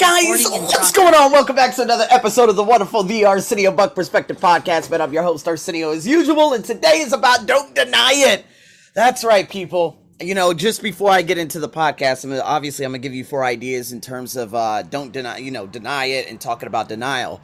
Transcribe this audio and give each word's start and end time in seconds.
Guys, 0.00 0.46
what's 0.48 0.92
going 0.92 1.12
on? 1.12 1.30
Welcome 1.30 1.54
back 1.56 1.74
to 1.74 1.82
another 1.82 2.06
episode 2.08 2.48
of 2.48 2.56
the 2.56 2.62
wonderful 2.62 3.02
The 3.02 3.26
Arsenio 3.26 3.70
Buck 3.70 3.94
Perspective 3.94 4.38
Podcast. 4.38 4.90
Man, 4.90 5.02
I'm 5.02 5.12
your 5.12 5.22
host, 5.22 5.46
Arsenio, 5.46 5.90
as 5.90 6.06
usual, 6.06 6.54
and 6.54 6.64
today 6.64 7.00
is 7.00 7.12
about 7.12 7.44
Don't 7.44 7.74
Deny 7.74 8.12
It. 8.14 8.46
That's 8.94 9.24
right, 9.24 9.46
people. 9.46 10.02
You 10.18 10.34
know, 10.34 10.54
just 10.54 10.82
before 10.82 11.10
I 11.10 11.20
get 11.20 11.36
into 11.36 11.60
the 11.60 11.68
podcast, 11.68 12.24
I'm 12.24 12.30
gonna, 12.30 12.42
obviously 12.42 12.86
I'm 12.86 12.92
gonna 12.92 13.00
give 13.00 13.12
you 13.12 13.24
four 13.24 13.44
ideas 13.44 13.92
in 13.92 14.00
terms 14.00 14.36
of 14.36 14.54
uh, 14.54 14.84
don't 14.84 15.12
deny, 15.12 15.36
you 15.36 15.50
know, 15.50 15.66
deny 15.66 16.06
it 16.06 16.30
and 16.30 16.40
talking 16.40 16.66
about 16.66 16.88
denial. 16.88 17.42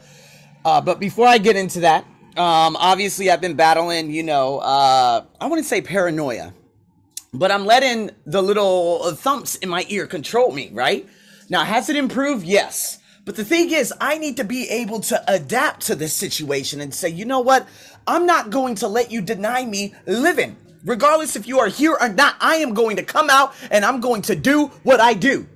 Uh, 0.64 0.80
but 0.80 0.98
before 0.98 1.26
I 1.26 1.36
get 1.36 1.56
into 1.56 1.80
that, 1.80 2.04
um, 2.38 2.74
obviously 2.76 3.30
I've 3.30 3.42
been 3.42 3.56
battling, 3.56 4.10
you 4.10 4.22
know, 4.22 4.60
uh, 4.60 5.26
I 5.42 5.46
wouldn't 5.46 5.66
say 5.66 5.82
paranoia, 5.82 6.54
but 7.34 7.52
I'm 7.52 7.66
letting 7.66 8.12
the 8.24 8.42
little 8.42 9.12
thumps 9.12 9.56
in 9.56 9.68
my 9.68 9.84
ear 9.90 10.06
control 10.06 10.52
me, 10.52 10.70
right? 10.72 11.06
Now, 11.48 11.64
has 11.64 11.88
it 11.88 11.96
improved? 11.96 12.44
Yes. 12.44 12.98
But 13.24 13.36
the 13.36 13.44
thing 13.44 13.70
is, 13.70 13.92
I 14.00 14.18
need 14.18 14.36
to 14.36 14.44
be 14.44 14.68
able 14.68 15.00
to 15.00 15.22
adapt 15.32 15.86
to 15.86 15.94
this 15.94 16.12
situation 16.12 16.80
and 16.80 16.94
say, 16.94 17.08
you 17.08 17.24
know 17.24 17.40
what? 17.40 17.66
I'm 18.06 18.24
not 18.24 18.50
going 18.50 18.76
to 18.76 18.88
let 18.88 19.10
you 19.10 19.20
deny 19.20 19.64
me 19.64 19.94
living. 20.06 20.56
Regardless 20.84 21.34
if 21.34 21.48
you 21.48 21.58
are 21.58 21.66
here 21.66 21.96
or 22.00 22.08
not, 22.08 22.36
I 22.40 22.56
am 22.56 22.72
going 22.72 22.96
to 22.96 23.02
come 23.02 23.28
out 23.28 23.52
and 23.72 23.84
I'm 23.84 24.00
going 24.00 24.22
to 24.22 24.36
do 24.36 24.66
what 24.84 25.00
I 25.00 25.14
do. 25.14 25.48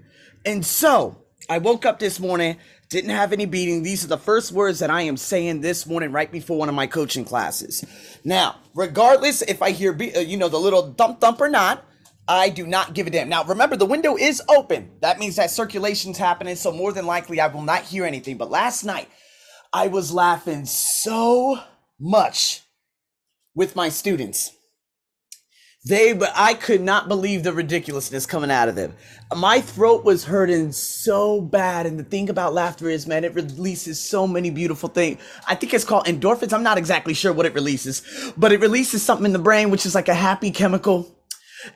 And 0.45 0.67
so 0.67 1.17
I 1.49 1.59
woke 1.59 1.87
up 1.87 2.01
this 2.01 2.19
morning, 2.19 2.57
didn't 2.89 3.11
have 3.11 3.33
any 3.33 3.47
beating. 3.47 3.85
These 3.85 4.05
are 4.05 4.09
the 4.09 4.19
first 4.19 4.51
words 4.51 4.81
that 4.81 4.91
I 4.91 5.03
am 5.03 5.17
saying 5.17 5.61
this 5.61 5.87
morning 5.87 6.11
right 6.11 6.31
before 6.31 6.59
one 6.59 6.69
of 6.69 6.75
my 6.75 6.89
coaching 6.89 7.25
classes. 7.25 7.85
Now, 8.25 8.57
regardless 8.75 9.43
if 9.43 9.63
I 9.63 9.71
hear, 9.71 9.93
be- 9.93 10.15
uh, 10.15 10.21
you 10.21 10.37
know, 10.37 10.49
the 10.49 10.59
little 10.59 10.93
thump 10.95 11.21
thump 11.21 11.41
or 11.41 11.49
not, 11.49 11.85
I 12.31 12.49
do 12.49 12.65
not 12.65 12.95
give 12.95 13.09
a 13.09 13.11
damn. 13.11 13.29
Now, 13.29 13.43
remember, 13.43 13.75
the 13.75 13.85
window 13.85 14.17
is 14.17 14.41
open. 14.49 14.89
That 15.01 15.19
means 15.19 15.35
that 15.35 15.51
circulation's 15.51 16.17
happening, 16.17 16.55
so 16.55 16.71
more 16.71 16.93
than 16.93 17.05
likely 17.05 17.41
I 17.41 17.49
will 17.49 17.63
not 17.63 17.83
hear 17.83 18.05
anything. 18.05 18.37
But 18.37 18.53
last 18.53 18.85
night, 18.85 19.09
I 19.73 19.89
was 19.89 20.13
laughing 20.13 20.65
so 20.65 21.59
much 21.99 22.63
with 23.57 23.75
my 23.75 23.89
students. 23.89 24.53
They, 25.85 26.13
but 26.13 26.31
I 26.37 26.55
could 26.55 26.83
not 26.83 27.09
believe 27.09 27.43
the 27.43 27.53
ridiculousness 27.53 28.27
coming 28.27 28.51
out 28.51 28.69
of 28.69 28.77
them. 28.77 28.95
My 29.37 29.61
throat 29.61 30.05
was 30.05 30.25
hurting 30.25 30.71
so 30.71 31.41
bad, 31.41 31.85
and 31.85 31.99
the 31.99 32.05
thing 32.05 32.31
about 32.31 32.55
laughter 32.55 32.89
is, 32.89 33.09
man, 33.09 33.25
it 33.25 33.35
releases 33.35 33.99
so 33.99 34.29
many 34.29 34.51
beautiful 34.51 34.89
things. 34.89 35.21
I 35.49 35.57
think 35.57 35.75
it's 35.75 35.85
called 35.85 36.05
endorphins. 36.07 36.53
I'm 36.53 36.63
not 36.63 36.79
exactly 36.79 37.15
sure 37.15 37.33
what 37.33 37.47
it 37.47 37.55
releases, 37.55 38.03
but 38.37 38.53
it 38.53 38.61
releases 38.61 39.03
something 39.03 39.27
in 39.27 39.33
the 39.33 39.41
brain, 39.41 39.71
which 39.71 39.85
is 39.85 39.97
like 39.97 40.09
a 40.09 40.15
happy 40.15 40.53
chemical 40.53 41.17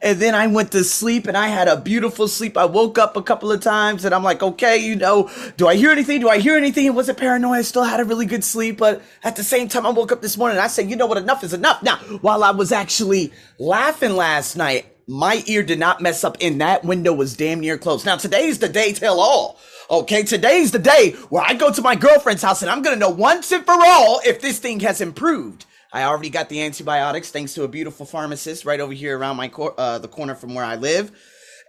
and 0.03 0.19
then 0.19 0.35
I 0.35 0.47
went 0.47 0.73
to 0.73 0.85
sleep 0.85 1.27
and 1.27 1.37
I 1.37 1.49
had 1.49 1.69
a 1.69 1.81
beautiful 1.81 2.29
sleep. 2.29 2.57
I 2.57 2.65
woke 2.65 2.99
up 2.99 3.17
a 3.17 3.23
couple 3.23 3.53
of 3.53 3.61
times 3.61 4.05
and 4.05 4.15
I'm 4.15 4.23
like, 4.23 4.43
okay, 4.43 4.79
you 4.79 4.97
know, 4.97 5.31
do 5.57 5.69
I 5.69 5.77
hear 5.77 5.91
anything? 5.91 6.21
Do 6.21 6.29
I 6.29 6.39
hear 6.39 6.57
anything? 6.57 6.87
It 6.87 6.95
wasn't 6.95 7.19
paranoia. 7.19 7.59
I 7.59 7.63
still 7.63 7.85
had 7.85 8.01
a 8.01 8.05
really 8.05 8.27
good 8.27 8.45
sleep. 8.45 8.79
But 8.79 9.03
at 9.23 9.37
the 9.37 9.45
same 9.45 9.69
time, 9.69 9.87
I 9.87 9.91
woke 9.91 10.13
up 10.13 10.23
this 10.23 10.37
morning 10.37 10.57
and 10.57 10.65
I 10.65 10.69
said, 10.69 10.91
you 10.91 10.97
know 10.97 11.07
what? 11.07 11.19
Enough 11.19 11.45
is 11.45 11.53
enough. 11.53 11.83
Now, 11.83 11.97
while 12.21 12.45
I 12.45 12.51
was 12.51 12.73
actually 12.73 13.33
laughing 13.59 14.17
last 14.17 14.57
night, 14.57 14.87
my 15.07 15.43
ear 15.47 15.63
did 15.63 15.79
not 15.79 16.01
mess 16.01 16.25
up 16.25 16.37
and 16.41 16.61
that 16.61 16.85
window 16.85 17.13
was 17.13 17.37
damn 17.37 17.61
near 17.61 17.77
closed. 17.77 18.07
Now, 18.07 18.17
today's 18.17 18.59
the 18.59 18.69
day 18.69 18.93
tell 18.93 19.21
all. 19.21 19.59
Okay, 19.91 20.23
today's 20.23 20.71
the 20.71 20.79
day 20.79 21.13
where 21.29 21.45
I 21.47 21.53
go 21.53 21.71
to 21.71 21.83
my 21.83 21.95
girlfriend's 21.95 22.43
house 22.43 22.63
and 22.63 22.71
I'm 22.71 22.81
gonna 22.81 22.97
know 22.97 23.11
once 23.11 23.53
and 23.53 23.67
for 23.67 23.77
all 23.77 24.21
if 24.25 24.41
this 24.41 24.59
thing 24.59 24.81
has 24.81 25.03
improved. 25.03 25.67
I 25.95 26.03
already 26.03 26.29
got 26.29 26.49
the 26.49 26.61
antibiotics 26.63 27.31
thanks 27.31 27.55
to 27.55 27.63
a 27.63 27.69
beautiful 27.69 28.05
pharmacist 28.05 28.65
right 28.65 28.81
over 28.81 28.93
here 28.93 29.17
around 29.17 29.37
my 29.37 29.47
cor- 29.47 29.75
uh, 29.79 30.01
the 30.01 30.09
corner 30.09 30.35
from 30.35 30.53
where 30.53 30.65
I 30.65 30.75
live. 30.75 31.13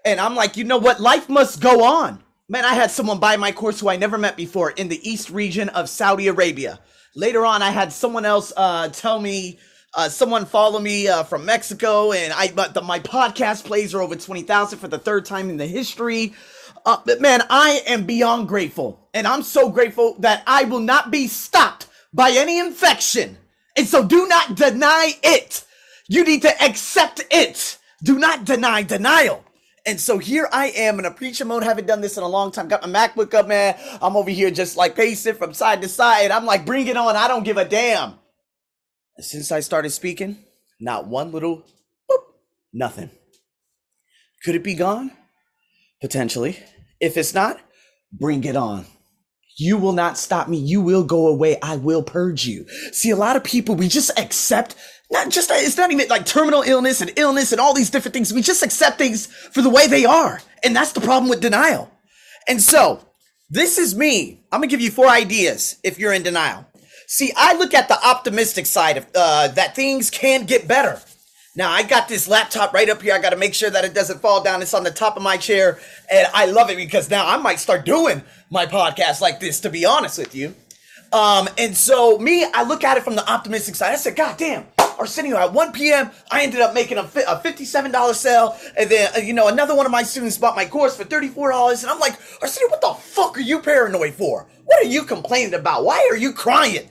And 0.04 0.20
I'm 0.20 0.34
like, 0.34 0.58
you 0.58 0.64
know 0.64 0.80
what? 0.80 1.00
Life 1.00 1.30
must 1.30 1.62
go 1.62 1.84
on. 1.84 2.24
Man, 2.50 2.66
I 2.66 2.74
had 2.74 2.90
someone 2.90 3.20
buy 3.20 3.38
my 3.38 3.52
course 3.52 3.80
who 3.80 3.88
I 3.88 3.98
never 3.98 4.18
met 4.18 4.36
before 4.36 4.72
in 4.72 4.88
the 4.88 5.00
East 5.08 5.30
region 5.30 5.70
of 5.70 5.90
Saudi 5.90 6.28
Arabia. 6.28 6.80
Later 7.16 7.46
on, 7.46 7.62
I 7.62 7.70
had 7.70 7.94
someone 7.94 8.26
else 8.26 8.52
uh, 8.58 8.90
tell 8.90 9.20
me, 9.20 9.60
uh, 9.94 10.10
someone 10.10 10.46
follow 10.46 10.80
me 10.80 11.08
uh, 11.08 11.24
from 11.24 11.46
Mexico, 11.46 12.12
and 12.12 12.34
I 12.34 12.52
but 12.52 12.74
the, 12.74 12.82
my 12.82 13.00
podcast 13.00 13.64
plays 13.64 13.94
are 13.94 14.02
over 14.02 14.16
twenty 14.16 14.42
thousand 14.42 14.80
for 14.80 14.88
the 14.88 14.98
third 15.00 15.26
time 15.26 15.52
in 15.52 15.58
the 15.58 15.68
history. 15.68 16.34
Uh, 16.84 16.98
but 17.06 17.22
man, 17.22 17.42
I 17.50 17.82
am 17.86 18.06
beyond 18.06 18.48
grateful, 18.48 19.08
and 19.14 19.28
I'm 19.28 19.44
so 19.44 19.70
grateful 19.70 20.16
that 20.20 20.44
I 20.48 20.64
will 20.64 20.80
not 20.80 21.12
be 21.12 21.28
stopped 21.28 21.88
by 22.12 22.32
any 22.32 22.60
infection 22.60 23.38
and 23.76 23.88
so 23.88 24.06
do 24.06 24.28
not 24.28 24.56
deny 24.56 25.14
it. 25.24 25.66
You 26.08 26.24
need 26.24 26.44
to 26.44 26.64
accept 26.64 27.22
it. 27.32 27.78
Do 28.04 28.20
not 28.20 28.46
deny 28.46 28.84
denial. 28.84 29.44
And 29.88 30.02
so 30.02 30.18
here 30.18 30.50
I 30.52 30.68
am 30.70 30.98
in 30.98 31.06
a 31.06 31.12
preacher 31.12 31.46
mode, 31.46 31.64
haven't 31.64 31.86
done 31.86 32.02
this 32.02 32.18
in 32.18 32.24
a 32.24 32.28
long 32.28 32.52
time. 32.52 32.68
Got 32.68 32.88
my 32.90 33.08
MacBook 33.08 33.34
up, 33.36 33.48
man. 33.48 33.76
I'm 34.02 34.16
over 34.16 34.32
here 34.32 34.50
just 34.50 34.78
like 34.78 34.96
pacing 34.96 35.36
from 35.36 35.54
side 35.54 35.82
to 35.84 35.88
side. 35.88 36.32
I'm 36.32 36.46
like, 36.46 36.66
bring 36.66 36.88
it 36.88 36.98
on. 36.98 37.16
I 37.16 37.28
don't 37.28 37.44
give 37.44 37.58
a 37.58 37.66
damn. 37.66 38.16
Since 39.20 39.52
I 39.52 39.60
started 39.60 39.92
speaking, 39.92 40.38
not 40.80 41.08
one 41.08 41.32
little 41.32 41.66
boop, 42.10 42.18
nothing. 42.74 43.12
Could 44.44 44.56
it 44.56 44.64
be 44.64 44.74
gone? 44.74 45.12
Potentially. 46.02 46.60
If 47.00 47.16
it's 47.16 47.34
not, 47.34 47.60
bring 48.12 48.44
it 48.44 48.56
on. 48.56 48.86
You 49.58 49.78
will 49.78 49.94
not 49.94 50.18
stop 50.18 50.48
me. 50.48 50.58
You 50.58 50.82
will 50.82 51.04
go 51.04 51.28
away. 51.28 51.60
I 51.62 51.78
will 51.78 52.04
purge 52.04 52.46
you. 52.46 52.66
See, 52.92 53.10
a 53.10 53.16
lot 53.16 53.36
of 53.36 53.44
people, 53.44 53.76
we 53.76 53.88
just 53.88 54.12
accept 54.20 54.76
not 55.12 55.30
just, 55.30 55.52
it's 55.52 55.78
not 55.78 55.92
even 55.92 56.08
like 56.10 56.26
terminal 56.26 56.64
illness 56.64 57.00
and 57.00 57.12
illness 57.16 57.52
and 57.52 57.62
all 57.62 57.74
these 57.74 57.90
different 57.90 58.14
things. 58.14 58.34
We 58.34 58.42
just 58.42 58.64
accept 58.64 58.98
things 58.98 59.28
for 59.28 59.62
the 59.62 59.70
way 59.70 59.88
they 59.88 60.04
are. 60.06 60.42
And 60.64 60.76
that's 60.76 60.94
the 60.94 61.02
problem 61.02 61.30
with 61.30 61.42
denial. 61.42 61.92
And 62.48 62.62
so 62.62 63.00
this 63.50 63.78
is 63.78 63.96
me. 63.96 64.44
I'm 64.52 64.60
going 64.60 64.70
to 64.70 64.74
give 64.74 64.82
you 64.82 64.92
four 64.92 65.08
ideas 65.08 65.78
if 65.84 66.00
you're 66.00 66.14
in 66.14 66.24
denial. 66.24 66.66
See, 67.08 67.32
I 67.38 67.56
look 67.56 67.74
at 67.76 67.88
the 67.88 68.04
optimistic 68.04 68.66
side 68.66 68.98
of 68.98 69.08
uh, 69.14 69.50
that 69.50 69.76
things 69.76 70.10
can 70.10 70.46
get 70.46 70.68
better. 70.68 71.00
Now 71.56 71.72
I 71.72 71.84
got 71.84 72.08
this 72.08 72.28
laptop 72.28 72.74
right 72.74 72.90
up 72.90 73.02
here. 73.02 73.14
I 73.14 73.20
got 73.20 73.30
to 73.30 73.38
make 73.38 73.54
sure 73.54 73.70
that 73.70 73.86
it 73.86 73.94
doesn't 73.94 74.20
fall 74.20 74.44
down. 74.44 74.62
It's 74.62 74.74
on 74.74 74.84
the 74.84 74.92
top 74.92 75.16
of 75.16 75.24
my 75.24 75.38
chair, 75.38 75.80
and 76.12 76.28
I 76.34 76.48
love 76.48 76.70
it 76.70 76.78
because 76.78 77.10
now 77.10 77.28
I 77.28 77.38
might 77.38 77.60
start 77.60 77.86
doing 77.86 78.24
my 78.50 78.66
podcast 78.66 79.22
like 79.22 79.40
this. 79.40 79.62
To 79.62 79.70
be 79.70 79.86
honest 79.86 80.18
with 80.18 80.36
you, 80.36 80.54
um, 81.14 81.48
and 81.58 81.76
so 81.76 82.18
me, 82.18 82.46
I 82.54 82.64
look 82.64 82.84
at 82.84 82.98
it 82.98 83.04
from 83.04 83.16
the 83.16 83.30
optimistic 83.30 83.76
side. 83.76 83.94
I 83.94 83.96
said, 83.96 84.18
God 84.18 84.38
damn, 84.38 84.66
Arsenio, 85.00 85.38
at 85.38 85.54
1 85.54 85.72
p.m., 85.72 86.12
I 86.30 86.44
ended 86.44 86.60
up 86.60 86.74
making 86.74 86.98
a, 86.98 87.04
a 87.04 87.40
$57 87.40 88.14
sale. 88.14 88.58
And 88.78 88.90
then, 88.90 89.12
uh, 89.16 89.20
you 89.20 89.34
know, 89.34 89.48
another 89.48 89.76
one 89.76 89.86
of 89.86 89.94
my 89.94 90.04
students 90.04 90.38
bought 90.38 90.58
my 90.58 90.66
course 90.66 90.98
for 90.98 91.06
$34. 91.06 91.84
And 91.84 91.92
I'm 91.92 92.00
like, 92.00 92.20
Arsenio, 92.42 92.70
what 92.70 92.82
the 92.82 92.94
fuck 92.94 93.38
are 93.38 93.42
you 93.42 93.60
paranoid 93.60 94.14
for? 94.14 94.48
What 94.66 94.84
are 94.84 94.90
you 94.90 95.04
complaining 95.04 95.54
about? 95.54 95.86
Why 95.86 96.06
are 96.12 96.18
you 96.18 96.34
crying? 96.34 96.90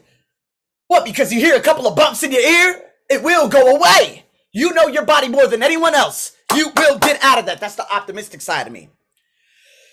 What, 0.87 1.05
because 1.05 1.33
you 1.33 1.41
hear 1.41 1.57
a 1.57 1.61
couple 1.61 1.87
of 1.87 1.97
bumps 1.97 2.23
in 2.23 2.33
your 2.33 2.41
ear? 2.41 2.83
It 3.11 3.23
will 3.23 3.49
go 3.49 3.77
away. 3.77 4.24
You 4.55 4.73
know 4.73 4.87
your 4.87 5.05
body 5.05 5.29
more 5.29 5.49
than 5.49 5.63
anyone 5.63 5.95
else. 5.95 6.33
You 6.55 6.71
will 6.77 6.99
get 6.99 7.23
out 7.25 7.39
of 7.39 7.47
that. 7.47 7.61
That's 7.61 7.75
the 7.75 7.93
optimistic 7.93 8.41
side 8.41 8.69
of 8.69 8.73
me. 8.73 8.89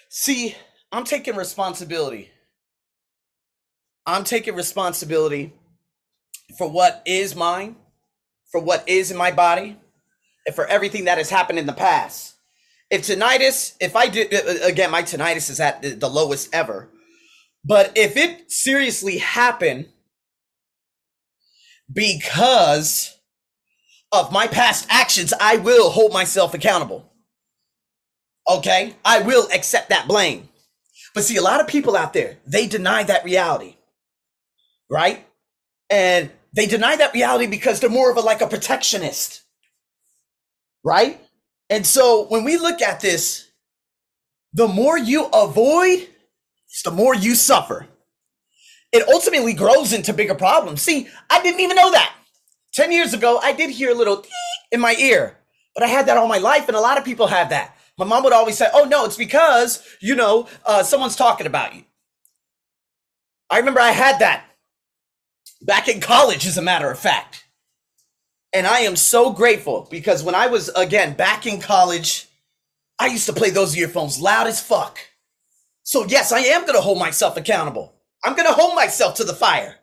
See, 0.10 0.56
I'm 0.92 1.04
taking 1.04 1.36
responsibility. 1.36 2.30
I'm 4.06 4.24
taking 4.24 4.56
responsibility 4.56 5.54
for 6.58 6.70
what 6.70 7.02
is 7.06 7.36
mine, 7.36 7.76
for 8.52 8.62
what 8.62 8.88
is 8.88 9.10
in 9.10 9.18
my 9.18 9.32
body, 9.32 9.78
and 10.46 10.56
for 10.56 10.68
everything 10.68 11.06
that 11.06 11.18
has 11.18 11.30
happened 11.30 11.58
in 11.58 11.66
the 11.66 11.74
past. 11.74 12.36
If 12.92 13.04
tinnitus, 13.04 13.76
if 13.80 13.96
I 13.96 14.10
did, 14.10 14.34
uh, 14.34 14.68
again, 14.68 14.92
my 14.92 15.02
tinnitus 15.02 15.50
is 15.50 15.60
at 15.60 15.82
the 16.00 16.10
lowest 16.10 16.54
ever. 16.54 16.90
But 17.64 17.94
if 17.96 18.16
it 18.18 18.52
seriously 18.52 19.18
happened 19.18 19.88
because 21.92 23.18
of 24.12 24.32
my 24.32 24.48
past 24.48 24.86
actions, 24.90 25.34
I 25.40 25.58
will 25.58 25.90
hold 25.90 26.14
myself 26.14 26.54
accountable. 26.54 27.12
Okay? 28.50 28.96
I 29.06 29.22
will 29.22 29.48
accept 29.54 29.90
that 29.90 30.08
blame. 30.08 30.50
But 31.14 31.24
see, 31.24 31.38
a 31.38 31.42
lot 31.42 31.60
of 31.60 31.68
people 31.68 31.96
out 31.96 32.14
there, 32.14 32.38
they 32.46 32.68
deny 32.68 33.04
that 33.04 33.26
reality. 33.26 33.76
Right? 34.90 35.26
And 35.90 36.30
they 36.54 36.66
deny 36.66 36.96
that 36.98 37.14
reality 37.14 37.48
because 37.48 37.80
they're 37.80 37.90
more 37.90 38.12
of 38.12 38.18
a 38.18 38.22
like 38.22 38.42
a 38.42 38.48
protectionist. 38.48 39.42
Right? 40.84 41.20
And 41.70 41.86
so 41.86 42.26
when 42.28 42.44
we 42.44 42.58
look 42.58 42.82
at 42.82 43.00
this, 43.00 43.50
the 44.54 44.68
more 44.68 44.98
you 44.98 45.26
avoid, 45.28 46.08
the 46.84 46.92
more 46.92 47.16
you 47.16 47.36
suffer. 47.36 47.88
It 48.92 49.08
ultimately 49.08 49.54
grows 49.54 49.94
into 49.94 50.12
bigger 50.12 50.36
problems. 50.36 50.82
See, 50.82 51.08
I 51.30 51.42
didn't 51.42 51.62
even 51.62 51.78
know 51.78 51.92
that. 51.92 52.14
10 52.74 52.92
years 52.92 53.14
ago, 53.14 53.40
I 53.42 53.52
did 53.52 53.70
hear 53.70 53.92
a 53.92 53.96
little 53.96 54.24
in 54.72 54.80
my 54.80 54.96
ear, 54.96 55.38
but 55.76 55.84
I 55.84 55.88
had 55.88 56.06
that 56.08 56.18
all 56.18 56.28
my 56.28 56.38
life, 56.38 56.68
and 56.68 56.78
a 56.78 56.82
lot 56.82 56.98
of 56.98 57.06
people 57.06 57.28
have 57.28 57.50
that. 57.50 57.76
My 57.98 58.06
mom 58.06 58.24
would 58.24 58.34
always 58.34 58.58
say, 58.58 58.68
Oh, 58.74 58.86
no, 58.86 59.06
it's 59.06 59.18
because, 59.18 59.84
you 60.00 60.16
know, 60.16 60.48
uh, 60.66 60.84
someone's 60.84 61.16
talking 61.16 61.48
about 61.48 61.76
you. 61.76 61.84
I 63.50 63.58
remember 63.60 63.82
I 63.82 63.92
had 63.92 64.20
that 64.20 64.46
back 65.62 65.88
in 65.88 66.00
college, 66.00 66.48
as 66.48 66.58
a 66.58 66.62
matter 66.62 66.90
of 66.90 66.98
fact. 66.98 67.46
And 68.54 68.66
I 68.66 68.80
am 68.80 68.96
so 68.96 69.32
grateful 69.32 69.88
because 69.90 70.24
when 70.24 70.36
I 70.36 70.48
was, 70.48 70.70
again, 70.70 71.14
back 71.14 71.46
in 71.46 71.62
college, 71.62 72.28
I 73.00 73.08
used 73.08 73.26
to 73.28 73.34
play 73.34 73.50
those 73.50 73.78
earphones 73.78 74.20
loud 74.20 74.48
as 74.48 74.62
fuck. 74.62 75.00
So, 75.84 76.06
yes, 76.06 76.32
I 76.32 76.40
am 76.40 76.62
going 76.62 76.76
to 76.76 76.82
hold 76.82 77.00
myself 77.00 77.38
accountable. 77.38 77.94
I'm 78.24 78.36
going 78.36 78.48
to 78.48 78.54
hold 78.54 78.76
myself 78.76 79.16
to 79.16 79.24
the 79.24 79.34
fire 79.34 79.76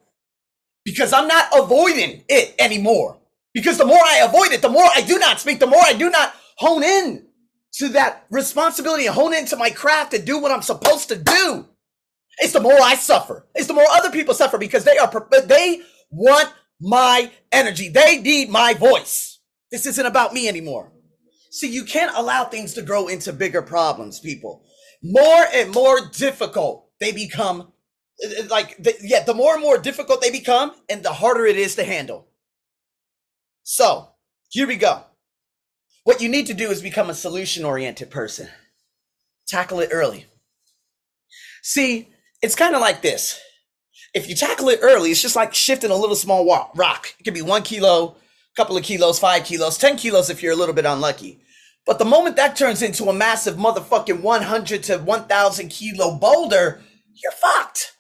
because 0.89 1.13
I'm 1.13 1.29
not 1.29 1.49
avoiding 1.55 2.25
it 2.29 2.55
anymore. 2.59 3.19
Because 3.53 3.77
the 3.77 3.85
more 3.85 4.01
I 4.03 4.21
avoid 4.25 4.53
it, 4.53 4.63
the 4.63 4.71
more 4.71 4.89
I 4.95 5.03
do 5.03 5.19
not 5.19 5.39
speak, 5.39 5.59
the 5.59 5.67
more 5.67 5.83
I 5.85 5.93
do 5.93 6.09
not 6.09 6.35
hone 6.57 6.83
in 6.83 7.27
to 7.75 7.89
that 7.91 8.25
responsibility 8.31 9.05
and 9.05 9.15
hone 9.15 9.35
into 9.35 9.57
my 9.57 9.69
craft 9.69 10.15
and 10.15 10.25
do 10.25 10.39
what 10.39 10.51
I'm 10.51 10.63
supposed 10.63 11.09
to 11.09 11.17
do. 11.17 11.67
It's 12.39 12.55
the 12.55 12.61
more 12.61 12.81
I 12.81 12.95
suffer. 12.95 13.47
It's 13.55 13.67
the 13.67 13.75
more 13.75 13.87
other 13.91 14.11
people 14.11 14.33
suffer 14.33 14.57
because 14.57 14.85
they 14.85 14.97
are, 14.97 15.29
they 15.45 15.83
want 16.11 16.51
my 16.81 17.31
energy. 17.53 17.91
They 17.91 18.19
need 18.19 18.49
my 18.49 18.73
voice. 18.73 19.41
This 19.71 19.85
isn't 19.85 20.07
about 20.07 20.33
me 20.33 20.49
anymore. 20.49 20.93
See, 21.51 21.69
you 21.69 21.85
can't 21.85 22.17
allow 22.17 22.45
things 22.45 22.73
to 22.75 22.83
grow 22.83 23.09
into 23.09 23.33
bigger 23.33 23.61
problems, 23.61 24.21
people. 24.21 24.65
More 25.03 25.45
and 25.53 25.71
more 25.71 26.01
difficult 26.13 26.89
they 26.99 27.13
become. 27.13 27.73
Like, 28.49 28.77
the, 28.79 28.95
yeah, 29.01 29.23
the 29.23 29.35
more 29.35 29.55
and 29.55 29.63
more 29.63 29.79
difficult 29.79 30.21
they 30.21 30.31
become, 30.31 30.73
and 30.89 31.03
the 31.03 31.13
harder 31.13 31.47
it 31.47 31.57
is 31.57 31.77
to 31.77 31.85
handle. 31.85 32.27
So, 33.63 34.09
here 34.51 34.67
we 34.67 34.77
go. 34.77 35.05
What 36.05 36.23
you 36.23 36.29
need 36.29 36.47
to 36.47 36.55
do 36.55 36.71
is 36.71 36.81
become 36.81 37.11
a 37.11 37.15
solution 37.15 37.65
oriented 37.65 38.11
person. 38.11 38.49
Tackle 39.47 39.81
it 39.81 39.91
early. 39.93 40.27
See, 41.63 42.09
it's 42.41 42.55
kind 42.55 42.75
of 42.75 42.81
like 42.81 43.03
this. 43.03 43.41
If 44.15 44.29
you 44.29 44.35
tackle 44.35 44.71
it 44.71 44.81
early, 44.83 45.11
it's 45.11 45.21
just 45.21 45.37
like 45.37 45.55
shifting 45.55 45.91
a 45.91 45.97
little 45.97 46.17
small 46.17 46.47
rock. 46.75 47.09
It 47.21 47.25
could 47.25 47.35
be 47.35 47.43
one 47.43 47.63
kilo, 47.63 48.13
a 48.13 48.15
couple 48.57 48.77
of 48.77 48.85
kilos, 48.85 49.19
five 49.19 49.45
kilos, 49.45 49.77
10 49.77 49.99
kilos 49.99 50.31
if 50.31 50.43
you're 50.43 50.55
a 50.55 50.57
little 50.57 50.75
bit 50.75 50.87
unlucky. 50.87 51.41
But 51.85 51.99
the 51.99 52.05
moment 52.05 52.37
that 52.37 52.57
turns 52.57 52.83
into 52.83 53.09
a 53.11 53.13
massive 53.13 53.57
motherfucking 53.57 54.23
100 54.23 54.83
to 54.85 54.99
1000 54.99 55.69
kilo 55.69 56.17
boulder, 56.17 56.81
you're 57.15 57.33
fucked. 57.33 57.98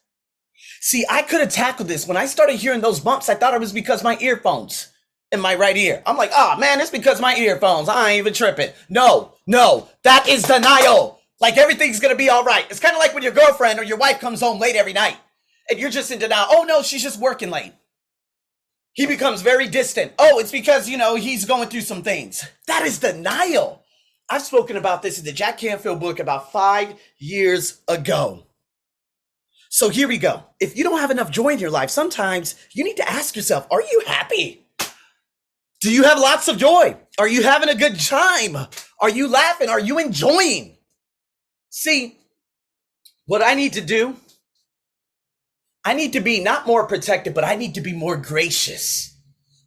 See, 0.89 1.05
I 1.11 1.21
could 1.21 1.41
have 1.41 1.51
tackled 1.51 1.87
this. 1.87 2.09
When 2.09 2.17
I 2.17 2.25
started 2.25 2.57
hearing 2.57 2.81
those 2.81 2.99
bumps, 2.99 3.29
I 3.29 3.35
thought 3.35 3.53
it 3.53 3.61
was 3.61 3.75
because 3.75 4.03
my 4.03 4.17
earphones 4.23 4.89
in 5.31 5.39
my 5.39 5.55
right 5.55 5.77
ear. 5.77 6.03
I'm 6.07 6.17
like, 6.17 6.31
oh 6.35 6.57
man, 6.57 6.81
it's 6.81 6.89
because 6.89 7.21
my 7.21 7.37
earphones. 7.37 7.91
I 7.91 8.13
ain't 8.13 8.21
even 8.21 8.33
tripping. 8.33 8.71
No, 8.89 9.35
no, 9.47 9.91
that 10.05 10.27
is 10.31 10.45
denial. 10.45 11.21
Like 11.43 11.59
everything's 11.59 12.01
gonna 12.01 12.17
be 12.17 12.31
all 12.31 12.43
right. 12.43 12.65
It's 12.71 12.81
kind 12.81 12.95
of 12.95 13.01
like 13.01 13.13
when 13.13 13.23
your 13.23 13.33
girlfriend 13.33 13.79
or 13.79 13.83
your 13.83 13.99
wife 13.99 14.19
comes 14.19 14.41
home 14.41 14.59
late 14.59 14.77
every 14.77 14.95
night 14.95 15.19
and 15.69 15.79
you're 15.79 15.91
just 15.91 16.11
in 16.11 16.21
denial. 16.21 16.47
Oh 16.49 16.65
no, 16.67 16.81
she's 16.81 17.03
just 17.03 17.21
working 17.21 17.51
late. 17.51 17.75
He 18.95 19.05
becomes 19.05 19.43
very 19.43 19.69
distant. 19.69 20.13
Oh, 20.19 20.39
it's 20.39 20.53
because, 20.53 20.89
you 20.89 20.97
know, 20.97 21.17
he's 21.17 21.45
going 21.45 21.69
through 21.69 21.83
some 21.83 22.03
things. 22.03 22.49
That 22.67 22.87
is 22.87 22.99
denial. 22.99 23.85
I've 24.31 24.41
spoken 24.41 24.79
about 24.79 25.03
this 25.03 25.19
in 25.19 25.27
the 25.27 25.33
Jack 25.33 25.59
Canfield 25.59 26.01
book 26.01 26.19
about 26.19 26.51
five 26.51 26.95
years 27.19 27.83
ago. 27.89 28.48
So 29.69 29.91
here 29.91 30.09
we 30.09 30.19
go. 30.19 30.45
If 30.61 30.77
you 30.77 30.85
don't 30.85 31.01
have 31.01 31.11
enough 31.11 31.31
joy 31.31 31.51
in 31.51 31.59
your 31.59 31.71
life, 31.71 31.91
sometimes 31.91 32.55
you 32.73 32.85
need 32.85 32.97
to 32.97 33.09
ask 33.09 33.37
yourself, 33.37 33.67
are 33.71 33.83
you 33.83 34.03
happy? 34.07 34.67
Do 35.81 35.93
you 35.93 36.05
have 36.05 36.19
lots 36.19 36.49
of 36.49 36.57
joy? 36.57 36.97
Are 37.19 37.29
you 37.29 37.43
having 37.43 37.69
a 37.69 37.75
good 37.75 38.01
time? 38.01 38.57
Are 39.01 39.11
you 39.11 39.29
laughing? 39.29 39.69
Are 39.69 39.79
you 39.79 39.99
enjoying? 39.99 40.77
See, 41.71 42.19
what 43.27 43.43
I 43.43 43.55
need 43.55 43.75
to 43.75 43.81
do, 43.81 44.17
I 45.85 45.95
need 45.95 46.15
to 46.15 46.21
be 46.21 46.41
not 46.41 46.67
more 46.67 46.87
protective, 46.87 47.35
but 47.35 47.45
I 47.45 47.55
need 47.55 47.75
to 47.75 47.81
be 47.81 47.93
more 47.93 48.17
gracious 48.17 49.15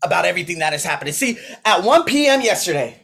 about 0.04 0.26
everything 0.26 0.60
that 0.60 0.74
is 0.74 0.84
happening. 0.84 1.14
See, 1.14 1.38
at 1.64 1.84
1 1.84 2.04
p.m. 2.06 2.42
yesterday, 2.42 3.01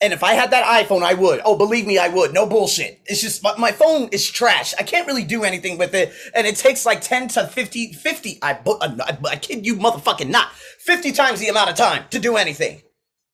and 0.00 0.12
if 0.12 0.22
I 0.22 0.34
had 0.34 0.50
that 0.50 0.64
iPhone, 0.64 1.02
I 1.02 1.14
would. 1.14 1.40
Oh, 1.44 1.56
believe 1.56 1.86
me, 1.86 1.98
I 1.98 2.08
would. 2.08 2.34
No 2.34 2.46
bullshit. 2.46 3.00
It's 3.06 3.20
just 3.20 3.42
my, 3.42 3.56
my, 3.56 3.72
phone 3.72 4.08
is 4.10 4.28
trash. 4.28 4.74
I 4.78 4.82
can't 4.82 5.06
really 5.06 5.24
do 5.24 5.44
anything 5.44 5.78
with 5.78 5.94
it. 5.94 6.12
And 6.34 6.46
it 6.46 6.56
takes 6.56 6.84
like 6.84 7.00
10 7.00 7.28
to 7.28 7.46
50, 7.46 7.92
50, 7.92 8.38
I, 8.42 8.52
uh, 8.52 8.96
I, 9.00 9.18
I 9.30 9.36
kid 9.36 9.64
you 9.64 9.76
motherfucking 9.76 10.28
not, 10.28 10.52
50 10.52 11.12
times 11.12 11.40
the 11.40 11.48
amount 11.48 11.70
of 11.70 11.76
time 11.76 12.04
to 12.10 12.18
do 12.18 12.36
anything. 12.36 12.82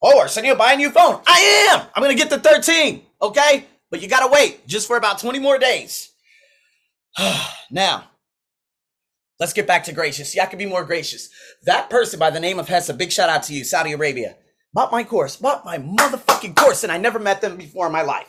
Oh, 0.02 0.20
Arsenio, 0.20 0.54
buy 0.54 0.74
a 0.74 0.76
new 0.76 0.90
phone. 0.90 1.20
I 1.26 1.70
am. 1.70 1.86
I'm 1.94 2.02
going 2.02 2.16
to 2.16 2.22
get 2.22 2.30
the 2.30 2.38
13. 2.38 3.02
Okay. 3.20 3.66
But 3.90 4.02
you 4.02 4.08
got 4.08 4.24
to 4.24 4.32
wait 4.32 4.66
just 4.66 4.86
for 4.86 4.96
about 4.96 5.18
20 5.18 5.38
more 5.38 5.58
days. 5.58 6.12
now, 7.70 8.04
let's 9.40 9.52
get 9.52 9.66
back 9.66 9.84
to 9.84 9.92
gracious. 9.92 10.30
See, 10.30 10.40
I 10.40 10.46
can 10.46 10.58
be 10.58 10.66
more 10.66 10.84
gracious. 10.84 11.30
That 11.64 11.90
person 11.90 12.20
by 12.20 12.30
the 12.30 12.40
name 12.40 12.58
of 12.58 12.68
Hessa, 12.68 12.96
big 12.96 13.10
shout 13.10 13.28
out 13.28 13.42
to 13.44 13.54
you, 13.54 13.64
Saudi 13.64 13.92
Arabia 13.92 14.36
bought 14.72 14.93
my 14.93 15.05
course, 15.05 15.37
bought 15.37 15.64
my 15.64 15.78
motherfucking 15.78 16.56
course, 16.56 16.82
and 16.82 16.93
I 16.93 16.99
never 16.99 17.19
met 17.19 17.40
them 17.40 17.56
before 17.56 17.87
in 17.87 17.93
my 17.93 18.02
life. 18.02 18.28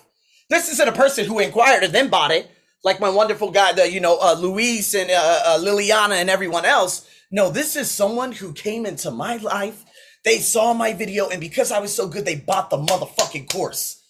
This 0.50 0.70
isn't 0.72 0.88
a 0.88 0.94
person 0.94 1.26
who 1.26 1.40
inquired 1.40 1.84
and 1.84 1.94
then 1.94 2.10
bought 2.10 2.32
it, 2.32 2.50
like 2.84 3.00
my 3.00 3.10
wonderful 3.10 3.52
guy, 3.52 3.74
the 3.74 3.92
you 3.92 4.00
know 4.00 4.18
uh, 4.22 4.36
Luis 4.38 4.94
and 4.94 5.10
uh, 5.10 5.42
uh, 5.46 5.60
Liliana 5.60 6.16
and 6.16 6.30
everyone 6.30 6.66
else. 6.66 7.08
No, 7.32 7.50
this 7.50 7.76
is 7.76 7.90
someone 7.90 8.32
who 8.32 8.54
came 8.54 8.86
into 8.86 9.12
my 9.12 9.38
life. 9.38 9.86
They 10.26 10.40
saw 10.40 10.74
my 10.74 10.94
video, 10.94 11.30
and 11.30 11.40
because 11.40 11.72
I 11.72 11.80
was 11.80 11.96
so 11.96 12.08
good, 12.08 12.26
they 12.26 12.36
bought 12.36 12.70
the 12.70 12.78
motherfucking 12.78 13.50
course. 13.52 14.04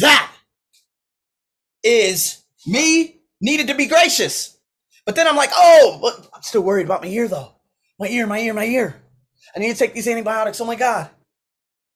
That 0.00 0.30
is 1.82 2.42
me 2.66 3.22
needed 3.40 3.68
to 3.68 3.74
be 3.74 3.86
gracious. 3.86 4.56
But 5.04 5.16
then 5.16 5.26
I'm 5.26 5.36
like, 5.36 5.50
oh, 5.52 6.28
I'm 6.34 6.42
still 6.42 6.62
worried 6.62 6.86
about 6.86 7.02
my 7.02 7.08
ear 7.08 7.28
though. 7.28 7.52
My 7.98 8.08
ear, 8.08 8.26
my 8.26 8.38
ear, 8.38 8.54
my 8.54 8.64
ear. 8.64 9.02
I 9.54 9.58
need 9.58 9.72
to 9.72 9.78
take 9.78 9.94
these 9.94 10.08
antibiotics. 10.08 10.60
Oh 10.60 10.64
my 10.64 10.76
God. 10.76 11.10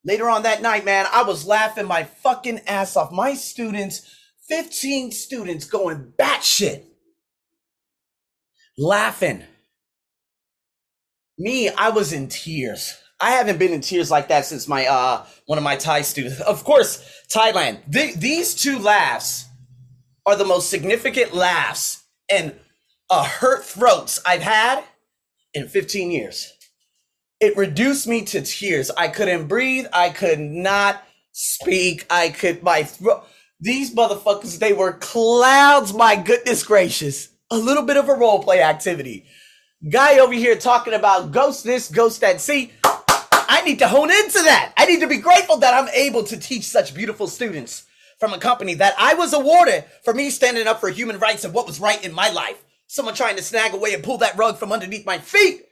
Later 0.07 0.31
on 0.31 0.45
that 0.45 0.63
night, 0.63 0.85
man, 0.85 1.05
I 1.13 1.25
was 1.25 1.45
laughing 1.45 1.87
my 1.87 2.05
fucking 2.05 2.61
ass 2.69 2.97
off. 2.97 3.11
My 3.11 3.35
students, 3.35 4.09
15 4.49 5.11
students 5.11 5.65
going 5.67 6.13
batshit. 6.17 6.85
Laughing. 8.79 9.43
Me, 11.37 11.71
I 11.71 11.89
was 11.89 12.13
in 12.13 12.29
tears. 12.29 12.97
I 13.19 13.33
haven't 13.33 13.59
been 13.59 13.73
in 13.73 13.81
tears 13.81 14.09
like 14.09 14.29
that 14.29 14.45
since 14.45 14.69
my 14.69 14.87
uh 14.87 15.27
one 15.47 15.59
of 15.59 15.65
my 15.65 15.75
Thai 15.75 16.03
students. 16.03 16.41
Of 16.41 16.63
course, 16.63 17.03
Thailand. 17.29 17.81
these 17.91 18.55
two 18.55 18.79
laughs 18.79 19.47
are 20.25 20.37
the 20.37 20.45
most 20.45 20.71
significant 20.71 21.35
laughs 21.35 22.05
and 22.31 22.55
uh, 23.11 23.25
hurt 23.25 23.65
throats 23.65 24.21
I've 24.25 24.43
had 24.43 24.85
in 25.55 25.69
15 25.69 26.11
years 26.11 26.56
it 27.41 27.57
reduced 27.57 28.07
me 28.07 28.25
to 28.27 28.43
tears. 28.43 28.91
I 28.97 29.09
couldn't 29.09 29.47
breathe. 29.47 29.87
I 29.93 30.11
could 30.11 30.41
not 30.41 31.03
speak. 31.33 32.07
I 32.11 32.31
could, 32.31 32.63
my 32.63 32.83
throat. 32.83 33.25
These 33.61 33.95
motherfuckers, 33.95 34.59
they 34.59 34.73
were 34.73 34.93
clouds. 34.93 35.93
My 35.93 36.17
goodness 36.17 36.63
gracious. 36.63 37.29
A 37.51 37.57
little 37.57 37.83
bit 37.83 37.97
of 37.97 38.09
a 38.09 38.15
role 38.15 38.43
play 38.43 38.63
activity. 38.63 39.27
Guy 39.91 40.19
over 40.19 40.33
here 40.33 40.57
talking 40.57 40.95
about 40.95 41.33
ghost 41.33 41.65
this, 41.65 41.91
ghost 41.91 42.21
that. 42.23 42.41
See, 42.41 42.73
I 43.33 43.63
need 43.65 43.79
to 43.81 43.89
hone 43.89 44.11
into 44.11 44.43
that. 44.43 44.73
I 44.77 44.87
need 44.87 45.01
to 45.01 45.07
be 45.07 45.19
grateful 45.19 45.59
that 45.59 45.75
I'm 45.75 45.89
able 45.91 46.25
to 46.25 46.37
teach 46.39 46.65
such 46.65 46.95
beautiful 46.95 47.27
students 47.27 47.85
from 48.19 48.33
a 48.33 48.39
company 48.39 48.75
that 48.75 48.95
I 48.99 49.15
was 49.15 49.35
awarded 49.35 49.85
for 50.03 50.15
me 50.15 50.31
standing 50.31 50.67
up 50.67 50.81
for 50.81 50.89
human 50.89 51.19
rights 51.19 51.45
and 51.45 51.53
what 51.53 51.67
was 51.67 51.81
right 51.81 52.03
in 52.03 52.13
my 52.13 52.31
life. 52.31 52.63
Someone 52.87 53.15
trying 53.15 53.37
to 53.37 53.43
snag 53.43 53.75
away 53.75 53.93
and 53.93 54.03
pull 54.03 54.19
that 54.19 54.37
rug 54.37 54.57
from 54.57 54.73
underneath 54.73 55.05
my 55.05 55.19
feet 55.19 55.67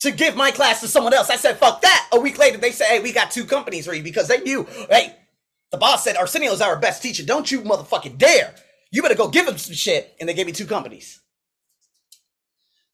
to 0.00 0.10
give 0.10 0.36
my 0.36 0.50
class 0.50 0.80
to 0.80 0.88
someone 0.88 1.14
else. 1.14 1.30
I 1.30 1.36
said, 1.36 1.58
fuck 1.58 1.82
that. 1.82 2.08
A 2.12 2.20
week 2.20 2.38
later, 2.38 2.58
they 2.58 2.72
said, 2.72 2.86
hey, 2.86 3.00
we 3.00 3.12
got 3.12 3.30
two 3.30 3.44
companies 3.44 3.86
for 3.86 3.94
you 3.94 4.02
because 4.02 4.28
they 4.28 4.40
knew, 4.40 4.66
hey, 4.88 5.16
the 5.70 5.78
boss 5.78 6.04
said 6.04 6.16
Arsenio 6.16 6.52
is 6.52 6.60
our 6.60 6.78
best 6.78 7.02
teacher. 7.02 7.24
Don't 7.24 7.50
you 7.50 7.62
motherfucking 7.62 8.16
dare. 8.16 8.54
You 8.90 9.02
better 9.02 9.14
go 9.14 9.28
give 9.28 9.46
him 9.46 9.58
some 9.58 9.74
shit. 9.74 10.14
And 10.20 10.28
they 10.28 10.34
gave 10.34 10.46
me 10.46 10.52
two 10.52 10.66
companies. 10.66 11.20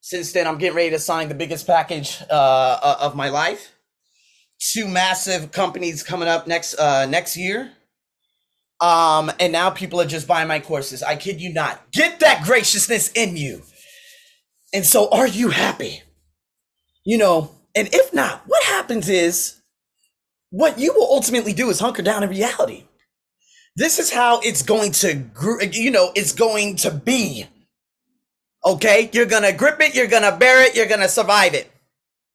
Since 0.01 0.33
then, 0.33 0.47
I'm 0.47 0.59
getting 0.59 0.77
ready 0.77 0.91
to 0.91 0.99
sign 0.99 1.29
the 1.29 1.35
biggest 1.35 1.67
package 1.67 2.21
uh, 2.31 2.35
uh, 2.35 2.97
of 3.01 3.17
my 3.17 3.29
life. 3.29 3.73
Two 4.59 4.87
massive 4.87 5.51
companies 5.51 6.03
coming 6.03 6.29
up 6.29 6.47
next 6.47 6.75
uh, 6.75 7.07
next 7.07 7.37
year. 7.37 7.73
Um, 8.81 9.33
and 9.41 9.53
now 9.53 9.71
people 9.71 10.01
are 10.01 10.07
just 10.07 10.27
buying 10.27 10.49
my 10.49 10.61
courses. 10.61 11.03
I 11.03 11.17
kid 11.17 11.41
you 11.41 11.53
not. 11.55 11.91
Get 11.91 12.21
that 12.21 12.45
graciousness 12.45 13.13
in 13.13 13.37
you. 13.37 13.63
And 14.75 14.85
so, 14.85 15.09
are 15.11 15.27
you 15.27 15.51
happy? 15.51 16.03
You 17.05 17.19
know, 17.19 17.51
and 17.75 17.89
if 17.93 18.13
not, 18.13 18.43
what 18.47 18.65
happens 18.65 19.09
is 19.09 19.61
what 20.51 20.79
you 20.79 20.93
will 20.95 21.09
ultimately 21.11 21.53
do 21.53 21.71
is 21.71 21.81
hunker 21.81 22.03
down 22.03 22.23
in 22.23 22.31
reality. 22.31 22.85
This 23.77 23.99
is 23.99 24.13
how 24.13 24.41
it's 24.41 24.63
going 24.63 24.93
to, 24.93 25.25
you 25.73 25.91
know, 25.91 26.13
it's 26.15 26.33
going 26.33 26.77
to 26.77 26.91
be. 26.91 27.47
Okay, 28.65 29.11
you're 29.13 29.27
gonna 29.27 29.53
grip 29.53 29.81
it, 29.81 29.95
you're 29.95 30.07
gonna 30.07 30.37
bear 30.37 30.65
it, 30.65 30.75
you're 30.75 30.87
gonna 30.87 31.09
survive 31.09 31.55
it. 31.55 31.71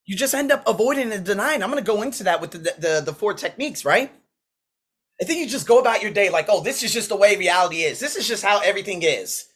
You 0.04 0.16
just 0.16 0.34
end 0.34 0.52
up 0.52 0.62
avoiding 0.66 1.12
and 1.12 1.24
denying. 1.24 1.62
I'm 1.62 1.70
gonna 1.70 1.82
go 1.82 2.02
into 2.02 2.24
that 2.24 2.40
with 2.40 2.52
the, 2.52 2.58
the, 2.58 3.02
the 3.06 3.12
four 3.12 3.34
techniques, 3.34 3.84
right? 3.84 4.12
I 5.20 5.24
think 5.24 5.40
you 5.40 5.46
just 5.46 5.66
go 5.66 5.78
about 5.78 6.02
your 6.02 6.12
day 6.12 6.30
like, 6.30 6.46
oh, 6.48 6.62
this 6.62 6.82
is 6.82 6.92
just 6.92 7.08
the 7.08 7.16
way 7.16 7.36
reality 7.36 7.82
is. 7.82 8.00
This 8.00 8.16
is 8.16 8.28
just 8.28 8.44
how 8.44 8.60
everything 8.60 9.02
is. 9.02 9.46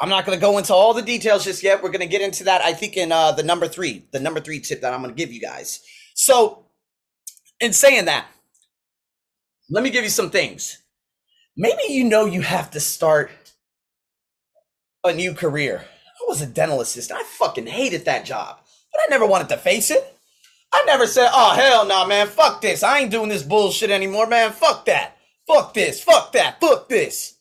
I'm 0.00 0.08
not 0.08 0.24
going 0.24 0.38
to 0.38 0.40
go 0.40 0.58
into 0.58 0.72
all 0.72 0.94
the 0.94 1.02
details 1.02 1.44
just 1.44 1.62
yet. 1.62 1.82
We're 1.82 1.90
going 1.90 2.00
to 2.00 2.06
get 2.06 2.22
into 2.22 2.44
that, 2.44 2.62
I 2.62 2.72
think, 2.72 2.96
in 2.96 3.10
uh, 3.10 3.32
the 3.32 3.42
number 3.42 3.66
three, 3.66 4.04
the 4.12 4.20
number 4.20 4.40
three 4.40 4.60
tip 4.60 4.80
that 4.82 4.92
I'm 4.92 5.02
going 5.02 5.14
to 5.14 5.18
give 5.18 5.32
you 5.32 5.40
guys. 5.40 5.80
So, 6.14 6.66
in 7.60 7.72
saying 7.72 8.04
that, 8.04 8.26
let 9.70 9.82
me 9.82 9.90
give 9.90 10.04
you 10.04 10.10
some 10.10 10.30
things. 10.30 10.78
Maybe 11.56 11.82
you 11.88 12.04
know 12.04 12.26
you 12.26 12.42
have 12.42 12.70
to 12.72 12.80
start 12.80 13.30
a 15.04 15.12
new 15.12 15.34
career. 15.34 15.84
I 15.84 16.24
was 16.28 16.42
a 16.42 16.46
dental 16.46 16.80
assistant. 16.80 17.20
I 17.20 17.24
fucking 17.24 17.66
hated 17.66 18.04
that 18.04 18.24
job, 18.24 18.58
but 18.92 19.00
I 19.00 19.06
never 19.10 19.26
wanted 19.26 19.48
to 19.50 19.56
face 19.56 19.90
it. 19.90 20.14
I 20.72 20.84
never 20.86 21.06
said, 21.06 21.30
oh, 21.32 21.54
hell 21.54 21.86
no, 21.86 22.02
nah, 22.02 22.06
man, 22.06 22.26
fuck 22.26 22.60
this. 22.60 22.82
I 22.82 23.00
ain't 23.00 23.10
doing 23.10 23.28
this 23.28 23.42
bullshit 23.42 23.90
anymore, 23.90 24.26
man. 24.26 24.52
Fuck 24.52 24.84
that. 24.84 25.16
Fuck 25.46 25.74
this. 25.74 26.02
Fuck 26.02 26.32
that. 26.32 26.60
Fuck 26.60 26.88
this. 26.88 27.36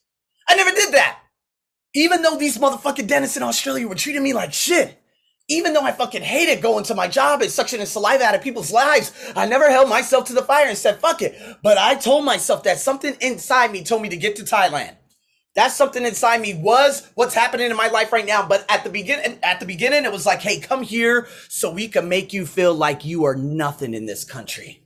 I 0.47 0.55
never 0.55 0.71
did 0.71 0.93
that. 0.93 1.19
Even 1.97 2.21
though 2.21 2.37
these 2.37 2.59
motherfucking 2.59 3.07
dentists 3.07 3.37
in 3.37 3.41
Australia 3.41 3.87
were 3.87 3.95
treating 3.95 4.21
me 4.21 4.31
like 4.31 4.53
shit. 4.53 5.01
Even 5.49 5.73
though 5.73 5.81
I 5.81 5.91
fucking 5.91 6.21
hated 6.21 6.61
going 6.61 6.83
to 6.83 6.93
my 6.93 7.07
job 7.07 7.41
and 7.41 7.49
suctioning 7.49 7.87
saliva 7.87 8.23
out 8.23 8.35
of 8.35 8.43
people's 8.43 8.71
lives, 8.71 9.11
I 9.35 9.47
never 9.47 9.67
held 9.67 9.89
myself 9.89 10.25
to 10.25 10.33
the 10.33 10.43
fire 10.43 10.67
and 10.67 10.77
said, 10.77 10.99
fuck 10.99 11.23
it. 11.23 11.35
But 11.63 11.79
I 11.79 11.95
told 11.95 12.23
myself 12.23 12.61
that 12.63 12.77
something 12.77 13.15
inside 13.19 13.71
me 13.71 13.83
told 13.83 14.03
me 14.03 14.09
to 14.09 14.15
get 14.17 14.35
to 14.35 14.43
Thailand. 14.43 14.95
That 15.55 15.71
something 15.71 16.05
inside 16.05 16.39
me 16.39 16.53
was 16.53 17.09
what's 17.15 17.33
happening 17.33 17.71
in 17.71 17.75
my 17.75 17.87
life 17.87 18.13
right 18.13 18.27
now. 18.27 18.47
But 18.47 18.63
at 18.69 18.83
the 18.83 18.91
beginning, 18.91 19.39
at 19.41 19.59
the 19.59 19.65
beginning, 19.65 20.05
it 20.05 20.11
was 20.11 20.27
like, 20.27 20.41
hey, 20.41 20.59
come 20.59 20.83
here 20.83 21.27
so 21.49 21.71
we 21.71 21.87
can 21.87 22.07
make 22.07 22.31
you 22.31 22.45
feel 22.45 22.75
like 22.75 23.05
you 23.05 23.25
are 23.25 23.35
nothing 23.35 23.95
in 23.95 24.05
this 24.05 24.23
country. 24.23 24.83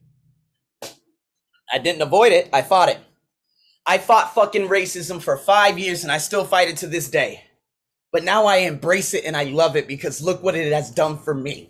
I 1.70 1.78
didn't 1.78 2.04
avoid 2.04 2.32
it. 2.32 2.48
I 2.54 2.62
fought 2.62 2.88
it. 2.88 3.00
I 3.86 3.98
fought 3.98 4.36
fucking 4.36 4.68
racism 4.68 5.22
for 5.22 5.38
five 5.38 5.80
years 5.80 6.04
and 6.04 6.12
I 6.12 6.18
still 6.20 6.46
fight 6.46 6.70
it 6.70 6.78
to 6.78 6.88
this 6.88 7.10
day. 7.10 7.44
But 8.12 8.24
now 8.24 8.46
I 8.46 8.58
embrace 8.58 9.14
it 9.14 9.26
and 9.26 9.36
I 9.36 9.46
love 9.46 9.76
it 9.76 9.88
because 9.88 10.22
look 10.22 10.44
what 10.44 10.56
it 10.56 10.72
has 10.72 10.92
done 10.92 11.18
for 11.18 11.34
me. 11.34 11.70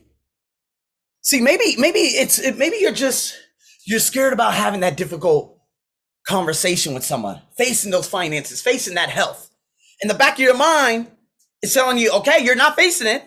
See, 1.22 1.40
maybe, 1.40 1.76
maybe 1.78 2.00
it's, 2.00 2.42
maybe 2.58 2.78
you're 2.80 2.92
just, 2.92 3.38
you're 3.86 4.00
scared 4.00 4.34
about 4.34 4.56
having 4.56 4.82
that 4.82 4.98
difficult 4.98 5.60
conversation 6.28 6.94
with 6.94 7.06
someone, 7.06 7.42
facing 7.58 7.92
those 7.92 8.08
finances, 8.08 8.62
facing 8.62 8.96
that 8.96 9.10
health. 9.10 9.50
In 10.02 10.08
the 10.08 10.14
back 10.16 10.34
of 10.34 10.40
your 10.40 10.58
mind, 10.58 11.08
it's 11.62 11.74
telling 11.74 12.00
you, 12.00 12.12
okay, 12.14 12.44
you're 12.44 12.56
not 12.56 12.76
facing 12.76 13.08
it. 13.08 13.24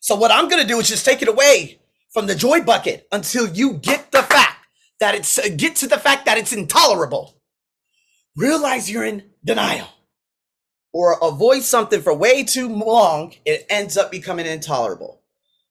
So 0.00 0.14
what 0.14 0.30
I'm 0.30 0.48
going 0.48 0.62
to 0.62 0.68
do 0.68 0.78
is 0.78 0.88
just 0.88 1.04
take 1.04 1.22
it 1.22 1.28
away 1.28 1.80
from 2.12 2.26
the 2.26 2.34
joy 2.34 2.60
bucket 2.62 3.08
until 3.10 3.48
you 3.48 3.74
get 3.74 4.12
the 4.12 4.22
fact 4.22 4.58
that 5.00 5.16
it's, 5.16 5.38
uh, 5.38 5.48
get 5.56 5.76
to 5.76 5.88
the 5.88 5.98
fact 5.98 6.26
that 6.26 6.38
it's 6.38 6.52
intolerable. 6.52 7.34
Realize 8.36 8.90
you're 8.90 9.04
in 9.04 9.30
denial 9.44 9.88
or 10.92 11.18
avoid 11.22 11.62
something 11.62 12.02
for 12.02 12.14
way 12.14 12.44
too 12.44 12.68
long, 12.68 13.34
it 13.44 13.66
ends 13.68 13.96
up 13.96 14.10
becoming 14.10 14.46
intolerable. 14.46 15.22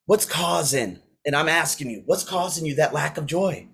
What's 0.06 0.26
causing, 0.26 1.00
and 1.26 1.36
I'm 1.36 1.50
asking 1.50 1.90
you, 1.90 2.04
what's 2.06 2.24
causing 2.24 2.66
you 2.66 2.76
that 2.76 2.94
lack 2.94 3.18
of 3.18 3.26
joy? 3.26 3.68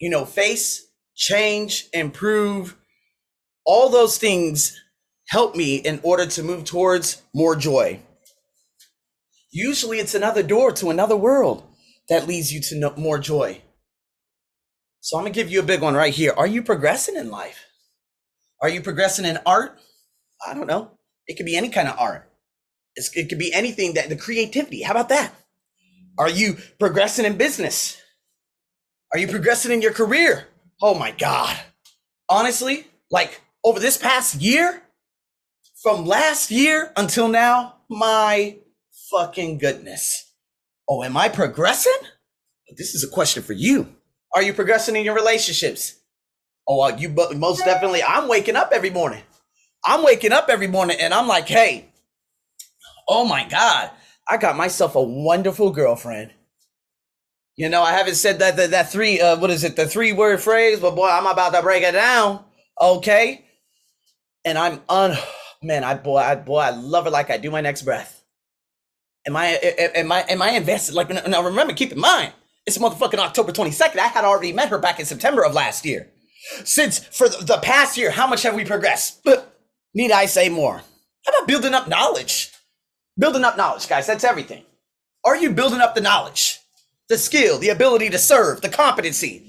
You 0.00 0.10
know, 0.10 0.24
face, 0.24 0.86
change, 1.14 1.88
improve, 1.92 2.76
all 3.64 3.88
those 3.90 4.18
things 4.18 4.80
help 5.28 5.54
me 5.54 5.76
in 5.76 6.00
order 6.02 6.26
to 6.26 6.42
move 6.42 6.64
towards 6.64 7.22
more 7.34 7.54
joy. 7.54 8.00
Usually 9.52 9.98
it's 9.98 10.14
another 10.14 10.42
door 10.42 10.72
to 10.72 10.90
another 10.90 11.16
world 11.16 11.64
that 12.08 12.26
leads 12.26 12.52
you 12.52 12.60
to 12.60 12.92
more 12.96 13.18
joy. 13.18 13.60
So 15.00 15.16
I'm 15.16 15.24
to 15.24 15.30
give 15.30 15.50
you 15.50 15.60
a 15.60 15.64
big 15.64 15.80
one 15.80 15.94
right 15.94 16.12
here. 16.12 16.32
Are 16.36 16.46
you 16.46 16.62
progressing 16.62 17.16
in 17.16 17.30
life? 17.30 17.66
Are 18.60 18.68
you 18.68 18.82
progressing 18.82 19.24
in 19.24 19.38
art? 19.46 19.78
I 20.46 20.54
don't 20.54 20.66
know. 20.66 20.92
It 21.26 21.36
could 21.36 21.46
be 21.46 21.56
any 21.56 21.70
kind 21.70 21.88
of 21.88 21.98
art. 21.98 22.30
It's, 22.96 23.14
it 23.16 23.28
could 23.28 23.38
be 23.38 23.52
anything 23.52 23.94
that 23.94 24.08
the 24.08 24.16
creativity. 24.16 24.82
How 24.82 24.92
about 24.92 25.08
that? 25.08 25.32
Are 26.18 26.28
you 26.28 26.58
progressing 26.78 27.24
in 27.24 27.38
business? 27.38 28.00
Are 29.12 29.18
you 29.18 29.26
progressing 29.26 29.72
in 29.72 29.80
your 29.80 29.92
career? 29.92 30.48
Oh 30.82 30.94
my 30.94 31.12
God. 31.12 31.56
Honestly, 32.28 32.86
like 33.10 33.40
over 33.64 33.80
this 33.80 33.96
past 33.96 34.34
year, 34.36 34.82
from 35.82 36.04
last 36.04 36.50
year 36.50 36.92
until 36.96 37.28
now, 37.28 37.76
my 37.88 38.58
fucking 39.10 39.58
goodness. 39.58 40.32
Oh, 40.88 41.02
am 41.02 41.16
I 41.16 41.28
progressing? 41.28 41.96
This 42.76 42.94
is 42.94 43.02
a 43.02 43.08
question 43.08 43.42
for 43.42 43.54
you. 43.54 43.96
Are 44.34 44.42
you 44.42 44.54
progressing 44.54 44.96
in 44.96 45.04
your 45.04 45.14
relationships? 45.14 45.96
Oh, 46.68 46.88
you 46.96 47.08
most 47.34 47.64
definitely. 47.64 48.02
I'm 48.02 48.28
waking 48.28 48.56
up 48.56 48.70
every 48.72 48.90
morning. 48.90 49.22
I'm 49.84 50.04
waking 50.04 50.32
up 50.32 50.48
every 50.48 50.66
morning 50.68 50.98
and 51.00 51.12
I'm 51.12 51.26
like, 51.26 51.48
hey, 51.48 51.88
oh 53.08 53.24
my 53.24 53.48
God, 53.48 53.90
I 54.28 54.36
got 54.36 54.56
myself 54.56 54.94
a 54.94 55.02
wonderful 55.02 55.70
girlfriend. 55.70 56.32
You 57.56 57.68
know, 57.68 57.82
I 57.82 57.92
haven't 57.92 58.14
said 58.14 58.38
that 58.38 58.56
that, 58.56 58.70
that 58.70 58.92
three 58.92 59.20
uh, 59.20 59.38
what 59.38 59.50
is 59.50 59.64
it, 59.64 59.76
the 59.76 59.86
three 59.86 60.12
word 60.12 60.40
phrase, 60.40 60.80
but 60.80 60.94
boy, 60.94 61.08
I'm 61.08 61.26
about 61.26 61.52
to 61.54 61.62
break 61.62 61.82
it 61.82 61.92
down. 61.92 62.44
Okay. 62.80 63.44
And 64.44 64.56
I'm 64.56 64.80
un 64.88 65.16
man, 65.62 65.84
I 65.84 65.94
boy, 65.94 66.18
I 66.18 66.36
boy, 66.36 66.58
I 66.58 66.70
love 66.70 67.04
her 67.04 67.10
like 67.10 67.30
I 67.30 67.36
do 67.36 67.50
my 67.50 67.60
next 67.60 67.82
breath. 67.82 68.22
Am 69.26 69.36
I 69.36 69.48
am 69.48 70.10
I 70.12 70.20
am 70.22 70.40
I 70.40 70.50
invested? 70.50 70.94
Like 70.94 71.10
now 71.10 71.42
remember, 71.42 71.74
keep 71.74 71.92
in 71.92 72.00
mind, 72.00 72.32
it's 72.66 72.78
motherfucking 72.78 73.18
October 73.18 73.52
22nd. 73.52 73.98
I 73.98 74.08
had 74.08 74.24
already 74.24 74.52
met 74.52 74.68
her 74.68 74.78
back 74.78 75.00
in 75.00 75.06
September 75.06 75.44
of 75.44 75.54
last 75.54 75.84
year. 75.84 76.10
Since 76.64 76.98
for 76.98 77.28
the 77.28 77.58
past 77.62 77.96
year, 77.96 78.10
how 78.10 78.26
much 78.26 78.42
have 78.42 78.54
we 78.54 78.64
progressed? 78.64 79.22
But 79.24 79.56
need 79.94 80.12
I 80.12 80.26
say 80.26 80.48
more? 80.48 80.82
How 81.26 81.32
about 81.32 81.48
building 81.48 81.74
up 81.74 81.88
knowledge? 81.88 82.52
Building 83.18 83.44
up 83.44 83.56
knowledge, 83.56 83.88
guys, 83.88 84.06
that's 84.06 84.24
everything. 84.24 84.64
Are 85.24 85.36
you 85.36 85.50
building 85.50 85.80
up 85.80 85.94
the 85.94 86.00
knowledge, 86.00 86.58
the 87.08 87.18
skill, 87.18 87.58
the 87.58 87.68
ability 87.68 88.08
to 88.10 88.18
serve, 88.18 88.62
the 88.62 88.70
competency? 88.70 89.46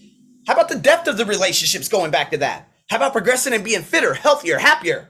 How 0.47 0.53
about 0.53 0.67
the 0.67 0.75
depth 0.77 1.07
of 1.07 1.17
the 1.17 1.25
relationships 1.25 1.87
going 1.87 2.11
back 2.11 2.31
to 2.31 2.37
that? 2.37 2.67
How 2.89 2.97
about 2.97 3.13
progressing 3.13 3.53
and 3.53 3.63
being 3.63 3.83
fitter, 3.83 4.13
healthier, 4.13 4.57
happier? 4.57 5.09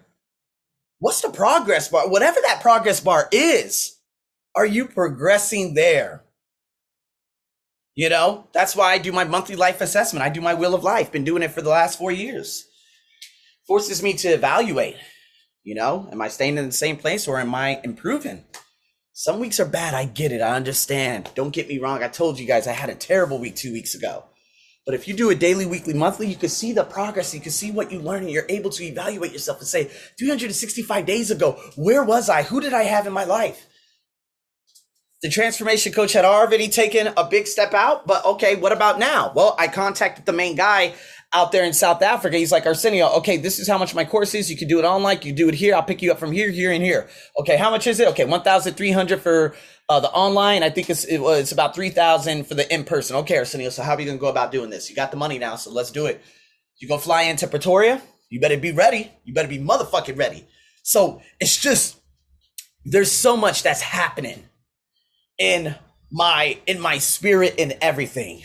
What's 1.00 1.22
the 1.22 1.30
progress 1.30 1.88
bar? 1.88 2.08
Whatever 2.10 2.40
that 2.44 2.62
progress 2.62 3.00
bar 3.00 3.28
is, 3.32 3.98
are 4.56 4.66
you 4.66 4.86
progressing 4.86 5.74
there? 5.74 6.24
You 7.94 8.10
know, 8.10 8.48
that's 8.54 8.76
why 8.76 8.94
I 8.94 8.98
do 8.98 9.12
my 9.12 9.26
monthly 9.26 9.56
life 9.56 9.82
assessment. 9.82 10.24
I 10.24 10.30
do 10.30 10.40
my 10.40 10.54
wheel 10.54 10.74
of 10.74 10.84
life. 10.84 11.12
Been 11.12 11.26
doing 11.26 11.44
it 11.44 11.52
for 11.52 11.62
the 11.62 11.70
last 11.70 11.98
four 11.98 12.12
years. 12.12 12.66
Forces 13.68 14.02
me 14.02 14.14
to 14.14 14.30
evaluate. 14.30 14.96
You 15.64 15.76
know, 15.76 16.08
am 16.12 16.22
I 16.22 16.30
staying 16.30 16.58
in 16.58 16.66
the 16.66 16.72
same 16.72 16.98
place 16.98 17.28
or 17.28 17.40
am 17.40 17.54
I 17.54 17.82
improving? 17.84 18.46
Some 19.14 19.40
weeks 19.40 19.60
are 19.60 19.66
bad. 19.66 19.94
I 19.94 20.06
get 20.06 20.32
it. 20.32 20.42
I 20.42 20.56
understand. 20.56 21.30
Don't 21.36 21.54
get 21.54 21.68
me 21.68 21.80
wrong. 21.80 22.02
I 22.02 22.08
told 22.08 22.40
you 22.40 22.48
guys 22.48 22.66
I 22.66 22.72
had 22.72 22.90
a 22.90 22.96
terrible 22.96 23.40
week 23.40 23.58
two 23.58 23.74
weeks 23.74 23.94
ago. 23.94 24.24
But 24.86 24.96
if 24.96 25.08
you 25.08 25.14
do 25.14 25.30
a 25.30 25.36
daily, 25.36 25.66
weekly, 25.66 25.94
monthly, 25.94 26.28
you 26.28 26.36
can 26.36 26.50
see 26.50 26.72
the 26.72 26.84
progress. 26.84 27.36
You 27.36 27.42
can 27.42 27.52
see 27.52 27.72
what 27.72 27.92
you 27.92 28.00
learn 28.00 28.24
and 28.24 28.32
you're 28.32 28.48
able 28.50 28.72
to 28.72 28.84
evaluate 28.84 29.32
yourself 29.32 29.60
and 29.60 29.68
say, 29.68 29.92
365 30.18 31.06
days 31.06 31.30
ago, 31.30 31.52
where 31.76 32.04
was 32.04 32.30
I? 32.30 32.44
Who 32.44 32.62
did 32.62 32.74
I 32.74 32.84
have 32.84 33.06
in 33.06 33.14
my 33.14 33.26
life? 33.26 33.68
The 35.22 35.30
transformation 35.30 35.94
coach 35.94 36.14
had 36.14 36.26
already 36.26 36.68
taken 36.68 37.14
a 37.16 37.24
big 37.24 37.46
step 37.46 37.74
out, 37.74 38.08
but 38.08 38.26
okay, 38.26 38.56
what 38.56 38.72
about 38.72 38.98
now? 38.98 39.32
Well, 39.36 39.56
I 39.60 39.68
contacted 39.68 40.26
the 40.26 40.34
main 40.34 40.56
guy 40.56 40.94
out 41.32 41.52
there 41.52 41.64
in 41.64 41.74
South 41.74 42.02
Africa. 42.02 42.38
He's 42.38 42.52
like, 42.52 42.66
Arsenio, 42.66 43.08
okay, 43.18 43.38
this 43.38 43.60
is 43.60 43.68
how 43.68 43.78
much 43.78 43.94
my 43.94 44.04
course 44.04 44.34
is. 44.34 44.50
You 44.50 44.58
can 44.58 44.68
do 44.68 44.80
it 44.80 44.84
online. 44.84 45.20
You 45.22 45.32
do 45.32 45.48
it 45.48 45.54
here. 45.54 45.76
I'll 45.76 45.84
pick 45.84 46.02
you 46.02 46.12
up 46.12 46.20
from 46.20 46.32
here, 46.32 46.50
here, 46.50 46.72
and 46.72 46.84
here. 46.84 47.08
Okay, 47.40 47.56
how 47.56 47.70
much 47.70 47.86
is 47.86 48.00
it? 48.00 48.08
Okay, 48.10 48.26
1,300 48.26 49.22
for 49.22 49.56
uh, 49.90 50.00
the 50.00 50.10
online. 50.12 50.64
I 50.64 50.72
think 50.72 50.90
it's, 50.90 51.06
it 51.06 51.20
was 51.20 51.52
about 51.52 51.76
3,000 51.76 52.46
for 52.46 52.56
the 52.56 52.74
in 52.74 52.84
person. 52.84 53.16
Okay, 53.18 53.38
Arsenio, 53.38 53.70
so 53.70 53.84
how 53.84 53.94
are 53.94 54.00
you 54.00 54.08
going 54.08 54.18
to 54.18 54.22
go 54.22 54.28
about 54.28 54.52
doing 54.52 54.72
this? 54.72 54.90
You 54.90 54.96
got 54.96 55.12
the 55.12 55.18
money 55.18 55.38
now, 55.38 55.56
so 55.56 55.72
let's 55.72 55.92
do 55.92 56.08
it. 56.08 56.22
You 56.80 56.88
to 56.88 56.98
fly 56.98 57.24
into 57.24 57.48
Pretoria? 57.48 58.02
You 58.30 58.40
better 58.40 58.58
be 58.58 58.72
ready. 58.72 59.12
You 59.24 59.36
better 59.36 59.48
be 59.48 59.60
motherfucking 59.60 60.18
ready. 60.18 60.48
So 60.82 61.22
it's 61.40 61.58
just, 61.58 61.98
there's 62.84 63.12
so 63.12 63.38
much 63.38 63.62
that's 63.62 63.82
happening 63.82 64.46
in 65.42 65.76
my 66.12 66.60
in 66.68 66.80
my 66.80 67.00
spirit 67.00 67.56
in 67.58 67.74
everything. 67.82 68.44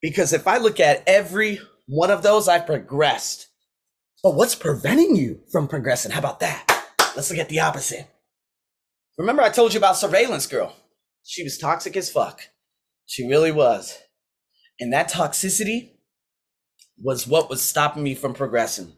Because 0.00 0.32
if 0.32 0.46
I 0.46 0.58
look 0.58 0.78
at 0.78 1.02
every 1.06 1.60
one 1.86 2.10
of 2.10 2.22
those, 2.22 2.48
I've 2.48 2.64
progressed. 2.64 3.48
But 4.22 4.36
what's 4.36 4.54
preventing 4.54 5.16
you 5.16 5.40
from 5.50 5.66
progressing? 5.66 6.12
How 6.12 6.20
about 6.20 6.40
that? 6.40 6.64
Let's 7.16 7.28
look 7.28 7.40
at 7.40 7.48
the 7.48 7.60
opposite. 7.60 8.06
Remember, 9.18 9.42
I 9.42 9.50
told 9.50 9.74
you 9.74 9.78
about 9.78 9.96
surveillance 9.96 10.46
girl. 10.46 10.74
She 11.24 11.42
was 11.42 11.58
toxic 11.58 11.96
as 11.96 12.10
fuck. 12.10 12.40
She 13.06 13.28
really 13.28 13.50
was. 13.50 13.98
And 14.78 14.92
that 14.92 15.10
toxicity 15.10 15.90
was 17.02 17.26
what 17.26 17.50
was 17.50 17.60
stopping 17.60 18.02
me 18.02 18.14
from 18.14 18.32
progressing. 18.32 18.92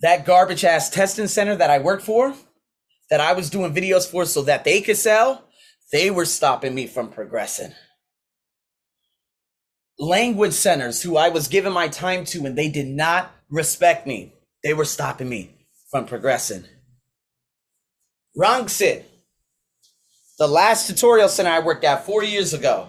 That 0.00 0.26
garbage 0.26 0.64
ass 0.64 0.90
testing 0.90 1.26
center 1.26 1.56
that 1.56 1.70
I 1.70 1.78
worked 1.78 2.04
for, 2.04 2.34
that 3.10 3.20
I 3.20 3.32
was 3.32 3.50
doing 3.50 3.74
videos 3.74 4.10
for 4.10 4.24
so 4.24 4.42
that 4.42 4.64
they 4.64 4.80
could 4.80 4.96
sell, 4.96 5.44
they 5.92 6.10
were 6.10 6.24
stopping 6.24 6.74
me 6.74 6.86
from 6.86 7.10
progressing. 7.10 7.72
Language 9.98 10.52
centers 10.52 11.02
who 11.02 11.16
I 11.16 11.28
was 11.28 11.48
giving 11.48 11.72
my 11.72 11.88
time 11.88 12.24
to 12.26 12.46
and 12.46 12.56
they 12.56 12.68
did 12.68 12.86
not 12.86 13.32
respect 13.50 14.06
me, 14.06 14.34
they 14.62 14.74
were 14.74 14.84
stopping 14.84 15.28
me 15.28 15.50
from 15.90 16.06
progressing. 16.06 16.64
Rangsit, 18.36 19.04
the 20.38 20.46
last 20.46 20.86
tutorial 20.86 21.28
center 21.28 21.50
I 21.50 21.60
worked 21.60 21.84
at 21.84 22.06
four 22.06 22.22
years 22.22 22.52
ago, 22.54 22.88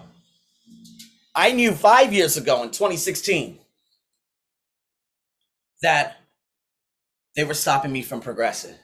I 1.34 1.52
knew 1.52 1.72
five 1.72 2.12
years 2.12 2.36
ago 2.36 2.62
in 2.62 2.68
2016 2.70 3.58
that 5.82 6.18
they 7.34 7.44
were 7.44 7.54
stopping 7.54 7.92
me 7.92 8.02
from 8.02 8.20
progressing. 8.20 8.74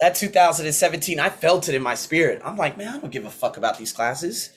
That 0.00 0.14
2017, 0.14 1.18
I 1.18 1.28
felt 1.28 1.68
it 1.68 1.74
in 1.74 1.82
my 1.82 1.94
spirit. 1.94 2.40
I'm 2.44 2.56
like, 2.56 2.78
man, 2.78 2.94
I 2.94 2.98
don't 2.98 3.10
give 3.10 3.24
a 3.24 3.30
fuck 3.30 3.56
about 3.56 3.78
these 3.78 3.92
classes. 3.92 4.50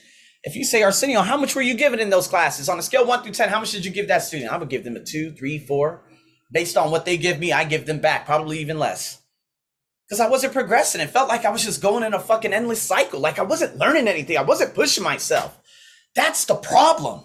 If 0.44 0.56
you 0.56 0.64
say 0.64 0.84
Arsenio, 0.84 1.22
how 1.22 1.38
much 1.38 1.56
were 1.56 1.62
you 1.62 1.74
given 1.74 2.00
in 2.00 2.10
those 2.10 2.28
classes? 2.28 2.70
On 2.70 2.78
a 2.78 2.84
scale 2.84 3.06
one 3.06 3.24
through 3.24 3.34
10, 3.34 3.50
how 3.50 3.60
much 3.60 3.72
did 3.72 3.86
you 3.86 3.92
give 3.92 4.08
that 4.08 4.24
student? 4.24 4.52
I 4.52 4.58
would 4.58 4.70
give 4.70 4.84
them 4.84 4.96
a 4.96 5.04
two, 5.04 5.32
three, 5.32 5.58
four. 5.58 6.04
Based 6.52 6.78
on 6.78 6.92
what 6.92 7.06
they 7.06 7.18
give 7.18 7.40
me, 7.40 7.52
I 7.52 7.64
give 7.64 7.86
them 7.86 8.00
back, 8.00 8.26
probably 8.26 8.60
even 8.60 8.78
less. 8.78 9.22
Because 10.08 10.20
I 10.20 10.30
wasn't 10.30 10.54
progressing. 10.54 11.00
It 11.00 11.10
felt 11.10 11.30
like 11.30 11.46
I 11.46 11.52
was 11.52 11.64
just 11.64 11.82
going 11.82 12.04
in 12.04 12.14
a 12.14 12.20
fucking 12.20 12.54
endless 12.54 12.82
cycle. 12.82 13.20
Like 13.20 13.40
I 13.40 13.44
wasn't 13.44 13.78
learning 13.78 14.08
anything. 14.08 14.38
I 14.38 14.44
wasn't 14.44 14.76
pushing 14.76 15.04
myself. 15.04 15.58
That's 16.16 16.46
the 16.46 16.56
problem. 16.56 17.24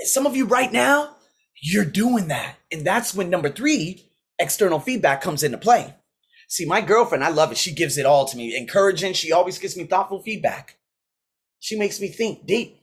Some 0.00 0.26
of 0.26 0.36
you 0.36 0.44
right 0.44 0.72
now, 0.72 1.16
you're 1.62 1.84
doing 1.84 2.28
that. 2.28 2.56
And 2.70 2.84
that's 2.86 3.14
when 3.14 3.30
number 3.30 3.48
three, 3.48 4.04
external 4.38 4.80
feedback 4.80 5.22
comes 5.22 5.42
into 5.42 5.58
play. 5.58 5.94
See, 6.50 6.64
my 6.64 6.80
girlfriend, 6.80 7.22
I 7.22 7.28
love 7.28 7.52
it. 7.52 7.58
She 7.58 7.72
gives 7.72 7.96
it 7.96 8.04
all 8.04 8.24
to 8.24 8.36
me, 8.36 8.56
encouraging. 8.56 9.12
She 9.12 9.30
always 9.30 9.56
gives 9.56 9.76
me 9.76 9.84
thoughtful 9.84 10.20
feedback. 10.20 10.78
She 11.60 11.78
makes 11.78 12.00
me 12.00 12.08
think 12.08 12.44
deep. 12.44 12.76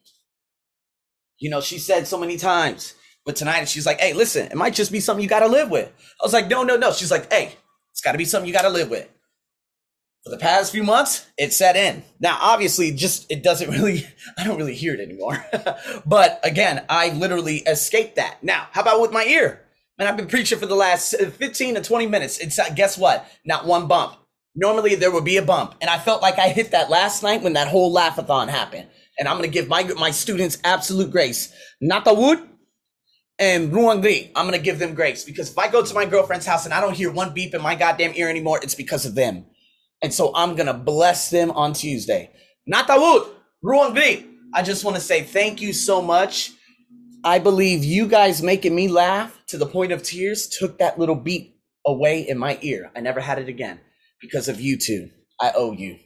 You 1.38 1.50
know, 1.50 1.60
she 1.60 1.78
said 1.78 2.08
so 2.08 2.18
many 2.18 2.38
times, 2.38 2.96
but 3.26 3.36
tonight 3.36 3.68
she's 3.68 3.86
like, 3.86 4.00
hey, 4.00 4.14
listen, 4.14 4.48
it 4.48 4.56
might 4.56 4.74
just 4.74 4.90
be 4.90 5.02
something 5.02 5.22
you 5.22 5.28
got 5.28 5.42
to 5.42 5.50
live 5.50 5.70
with. 5.70 5.90
I 5.90 6.26
was 6.26 6.32
like, 6.32 6.48
no, 6.48 6.64
no, 6.64 6.78
no. 6.78 6.94
She's 6.94 7.12
like, 7.12 7.32
hey, 7.32 7.58
it's 7.92 8.00
got 8.00 8.14
to 8.14 8.18
be 8.18 8.24
something 8.24 8.48
you 8.48 8.54
got 8.54 8.62
to 8.62 8.70
live 8.70 8.90
with. 8.90 9.10
For 10.24 10.30
the 10.30 10.38
past 10.38 10.72
few 10.72 10.84
months, 10.84 11.28
it 11.38 11.52
set 11.52 11.76
in. 11.76 12.04
Now, 12.22 12.38
obviously, 12.40 12.92
just 12.92 13.30
it 13.30 13.44
doesn't 13.44 13.70
really, 13.78 14.08
I 14.38 14.46
don't 14.46 14.58
really 14.58 14.76
hear 14.76 14.94
it 14.94 15.02
anymore. 15.02 15.46
but 16.06 16.40
again, 16.42 16.86
I 16.88 17.10
literally 17.10 17.58
escaped 17.58 18.16
that. 18.16 18.42
Now, 18.42 18.70
how 18.72 18.82
about 18.82 19.02
with 19.02 19.12
my 19.12 19.26
ear? 19.26 19.67
Man, 19.98 20.08
I've 20.08 20.18
been 20.18 20.28
preaching 20.28 20.60
for 20.60 20.68
the 20.68 20.76
last 20.76 21.16
15 21.16 21.76
to 21.76 21.82
20 21.82 22.06
minutes. 22.06 22.38
It's 22.38 22.60
uh, 22.60 22.70
guess 22.76 23.00
what? 23.00 23.28
Not 23.46 23.66
one 23.66 23.88
bump. 23.88 24.14
Normally 24.54 24.94
there 24.94 25.12
would 25.12 25.26
be 25.26 25.38
a 25.38 25.42
bump, 25.42 25.76
and 25.82 25.90
I 25.90 25.98
felt 25.98 26.22
like 26.22 26.38
I 26.38 26.50
hit 26.50 26.72
that 26.72 26.90
last 26.90 27.24
night 27.24 27.42
when 27.42 27.54
that 27.54 27.68
whole 27.68 27.94
laughathon 27.94 28.50
happened. 28.50 28.88
And 29.18 29.28
I'm 29.28 29.38
gonna 29.38 29.48
give 29.48 29.68
my 29.68 29.84
my 29.84 30.12
students 30.12 30.60
absolute 30.64 31.12
grace. 31.12 31.52
Natawood 31.84 32.48
and 33.40 33.72
Ruangri, 33.72 34.32
I'm 34.36 34.46
gonna 34.46 34.60
give 34.60 34.78
them 34.78 34.94
grace 34.94 35.24
because 35.24 35.50
if 35.50 35.58
I 35.58 35.68
go 35.68 35.84
to 35.84 35.94
my 35.94 36.06
girlfriend's 36.06 36.46
house 36.46 36.66
and 36.66 36.74
I 36.74 36.82
don't 36.82 36.96
hear 36.96 37.12
one 37.12 37.34
beep 37.34 37.56
in 37.56 37.62
my 37.62 37.74
goddamn 37.74 38.14
ear 38.16 38.30
anymore, 38.30 38.60
it's 38.62 38.76
because 38.76 39.06
of 39.06 39.16
them. 39.16 39.46
And 40.04 40.14
so 40.14 40.32
I'm 40.36 40.56
gonna 40.56 40.76
bless 40.76 41.32
them 41.32 41.50
on 41.52 41.74
Tuesday. 41.74 42.32
Natawood, 42.72 43.30
Ruangri. 43.64 44.26
I 44.54 44.62
just 44.62 44.84
want 44.84 44.96
to 44.96 45.02
say 45.02 45.24
thank 45.24 45.60
you 45.60 45.74
so 45.74 46.02
much. 46.02 46.52
I 47.24 47.40
believe 47.40 47.84
you 47.84 48.08
guys 48.08 48.42
making 48.42 48.76
me 48.76 48.88
laugh 48.88 49.40
to 49.48 49.58
the 49.58 49.66
point 49.66 49.92
of 49.92 50.04
tears 50.04 50.48
took 50.48 50.78
that 50.80 51.00
little 51.00 51.16
beat 51.16 51.56
away 51.86 52.28
in 52.28 52.38
my 52.38 52.60
ear. 52.62 52.92
I 52.96 53.02
never 53.02 53.20
had 53.20 53.40
it 53.40 53.50
again 53.50 53.80
because 54.22 54.48
of 54.48 54.62
you 54.62 54.78
two. 54.78 55.10
I 55.40 55.52
owe 55.56 55.72
you. 55.72 55.98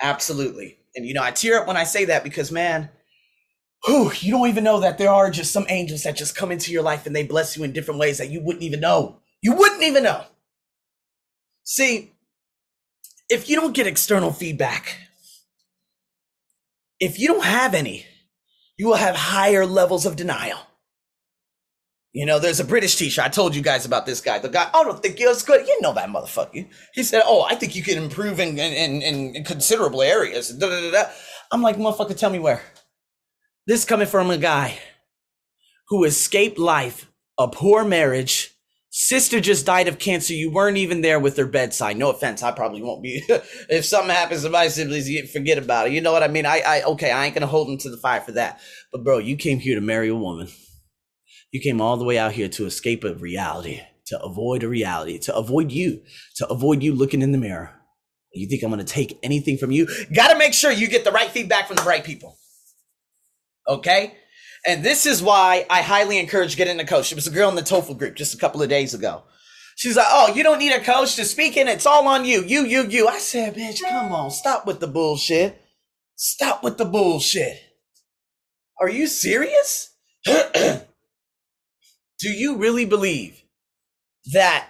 Absolutely. 0.00 0.78
And 0.96 1.06
you 1.06 1.14
know, 1.14 1.22
I 1.22 1.30
tear 1.30 1.60
up 1.60 1.66
when 1.66 1.76
I 1.76 1.84
say 1.84 2.06
that 2.06 2.24
because 2.24 2.50
man, 2.52 2.90
whew, 3.84 4.12
you 4.20 4.32
don't 4.32 4.48
even 4.48 4.64
know 4.64 4.80
that 4.80 4.98
there 4.98 5.10
are 5.10 5.30
just 5.30 5.52
some 5.52 5.66
angels 5.68 6.02
that 6.02 6.16
just 6.16 6.36
come 6.36 6.52
into 6.52 6.72
your 6.72 6.82
life 6.82 7.06
and 7.06 7.14
they 7.14 7.26
bless 7.26 7.56
you 7.56 7.64
in 7.64 7.72
different 7.72 8.00
ways 8.00 8.18
that 8.18 8.30
you 8.30 8.40
wouldn't 8.40 8.64
even 8.64 8.80
know. 8.80 9.20
You 9.42 9.54
wouldn't 9.54 9.82
even 9.82 10.02
know. 10.02 10.24
See, 11.64 12.12
if 13.28 13.48
you 13.48 13.56
don't 13.56 13.74
get 13.74 13.86
external 13.86 14.32
feedback, 14.32 14.98
if 17.00 17.18
you 17.18 17.28
don't 17.28 17.44
have 17.44 17.74
any, 17.74 18.06
you 18.76 18.86
will 18.86 18.96
have 18.96 19.14
higher 19.14 19.66
levels 19.66 20.06
of 20.06 20.16
denial. 20.16 20.58
You 22.12 22.26
know, 22.26 22.38
there's 22.38 22.60
a 22.60 22.64
British 22.64 22.94
teacher. 22.94 23.22
I 23.22 23.28
told 23.28 23.56
you 23.56 23.62
guys 23.62 23.84
about 23.84 24.06
this 24.06 24.20
guy. 24.20 24.38
The 24.38 24.48
guy, 24.48 24.70
I 24.72 24.84
don't 24.84 25.02
think 25.02 25.18
you're 25.18 25.34
good. 25.44 25.66
You 25.66 25.80
know 25.80 25.92
that 25.94 26.08
motherfucker. 26.08 26.68
He 26.92 27.02
said, 27.02 27.22
Oh, 27.26 27.42
I 27.42 27.56
think 27.56 27.74
you 27.74 27.82
can 27.82 28.00
improve 28.00 28.38
in, 28.38 28.56
in, 28.56 29.02
in, 29.02 29.34
in 29.34 29.44
considerable 29.44 30.00
areas. 30.00 30.50
Da, 30.50 30.68
da, 30.68 30.90
da, 30.92 31.04
I'm 31.50 31.60
like, 31.60 31.76
motherfucker, 31.76 32.16
tell 32.16 32.30
me 32.30 32.38
where. 32.38 32.62
This 33.66 33.84
coming 33.84 34.06
from 34.06 34.30
a 34.30 34.38
guy 34.38 34.78
who 35.88 36.04
escaped 36.04 36.58
life, 36.58 37.10
a 37.36 37.48
poor 37.48 37.84
marriage, 37.84 38.53
sister 38.96 39.40
just 39.40 39.66
died 39.66 39.88
of 39.88 39.98
cancer. 39.98 40.34
You 40.34 40.52
weren't 40.52 40.76
even 40.76 41.00
there 41.00 41.18
with 41.18 41.36
her 41.36 41.46
bedside. 41.46 41.96
No 41.96 42.10
offense, 42.10 42.44
I 42.44 42.52
probably 42.52 42.80
won't 42.80 43.02
be. 43.02 43.24
if 43.28 43.84
something 43.84 44.14
happens 44.14 44.44
to 44.44 44.50
my 44.50 44.68
siblings, 44.68 45.10
forget 45.32 45.58
about 45.58 45.88
it. 45.88 45.92
You 45.92 46.00
know 46.00 46.12
what 46.12 46.22
I 46.22 46.28
mean? 46.28 46.46
I, 46.46 46.62
I, 46.64 46.82
okay, 46.84 47.10
I 47.10 47.24
ain't 47.26 47.34
gonna 47.34 47.48
hold 47.48 47.66
them 47.66 47.78
to 47.78 47.90
the 47.90 47.96
fire 47.96 48.20
for 48.20 48.30
that. 48.32 48.60
But 48.92 49.02
bro, 49.02 49.18
you 49.18 49.36
came 49.36 49.58
here 49.58 49.74
to 49.74 49.80
marry 49.80 50.08
a 50.08 50.14
woman. 50.14 50.46
You 51.50 51.60
came 51.60 51.80
all 51.80 51.96
the 51.96 52.04
way 52.04 52.18
out 52.18 52.32
here 52.32 52.48
to 52.50 52.66
escape 52.66 53.02
a 53.02 53.14
reality, 53.14 53.80
to 54.06 54.22
avoid 54.22 54.62
a 54.62 54.68
reality, 54.68 55.18
to 55.20 55.34
avoid 55.34 55.72
you, 55.72 56.02
to 56.36 56.46
avoid 56.46 56.82
you 56.82 56.94
looking 56.94 57.20
in 57.20 57.32
the 57.32 57.38
mirror. 57.38 57.72
You 58.32 58.48
think 58.48 58.62
I'm 58.62 58.76
to 58.76 58.84
take 58.84 59.18
anything 59.24 59.58
from 59.58 59.72
you? 59.72 59.88
Got 60.12 60.32
to 60.32 60.38
make 60.38 60.54
sure 60.54 60.70
you 60.70 60.88
get 60.88 61.04
the 61.04 61.12
right 61.12 61.30
feedback 61.30 61.66
from 61.66 61.76
the 61.76 61.82
right 61.82 62.04
people. 62.04 62.36
Okay? 63.68 64.14
And 64.66 64.82
this 64.82 65.06
is 65.06 65.22
why 65.22 65.66
I 65.68 65.82
highly 65.82 66.18
encourage 66.18 66.56
getting 66.56 66.80
a 66.80 66.86
coach. 66.86 67.12
It 67.12 67.16
was 67.16 67.26
a 67.26 67.30
girl 67.30 67.50
in 67.50 67.54
the 67.54 67.62
TOEFL 67.62 67.98
group 67.98 68.16
just 68.16 68.34
a 68.34 68.38
couple 68.38 68.62
of 68.62 68.68
days 68.68 68.94
ago. 68.94 69.22
She's 69.76 69.96
like, 69.96 70.06
"Oh, 70.08 70.32
you 70.34 70.42
don't 70.42 70.58
need 70.58 70.72
a 70.72 70.80
coach 70.80 71.16
to 71.16 71.24
speak 71.24 71.56
in. 71.56 71.68
It's 71.68 71.86
all 71.86 72.06
on 72.08 72.24
you. 72.24 72.42
You, 72.42 72.64
you, 72.64 72.86
you." 72.86 73.08
I 73.08 73.18
said, 73.18 73.56
"Bitch, 73.56 73.82
come 73.82 74.12
on, 74.12 74.30
stop 74.30 74.66
with 74.66 74.80
the 74.80 74.86
bullshit. 74.86 75.60
Stop 76.16 76.62
with 76.62 76.78
the 76.78 76.84
bullshit. 76.84 77.58
Are 78.80 78.88
you 78.88 79.06
serious?" 79.06 79.90
do 80.24 80.80
you 82.30 82.56
really 82.56 82.86
believe 82.86 83.42
that 84.32 84.68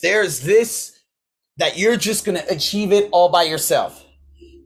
there's 0.00 0.40
this 0.40 1.00
that 1.56 1.76
you're 1.76 1.96
just 1.96 2.24
going 2.24 2.38
to 2.38 2.54
achieve 2.54 2.92
it 2.92 3.08
all 3.10 3.28
by 3.28 3.42
yourself 3.42 4.05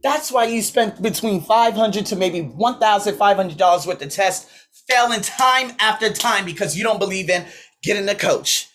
that's 0.02 0.32
why 0.32 0.44
you 0.44 0.62
spent 0.62 1.02
between 1.02 1.42
500 1.42 2.06
to 2.06 2.16
maybe 2.16 2.42
$1500 2.42 3.86
worth 3.86 4.02
of 4.02 4.08
tests 4.08 4.50
failing 4.88 5.20
time 5.20 5.72
after 5.78 6.10
time 6.10 6.44
because 6.44 6.76
you 6.76 6.84
don't 6.84 6.98
believe 6.98 7.28
in 7.28 7.44
getting 7.82 8.08
a 8.08 8.14
coach. 8.14 8.68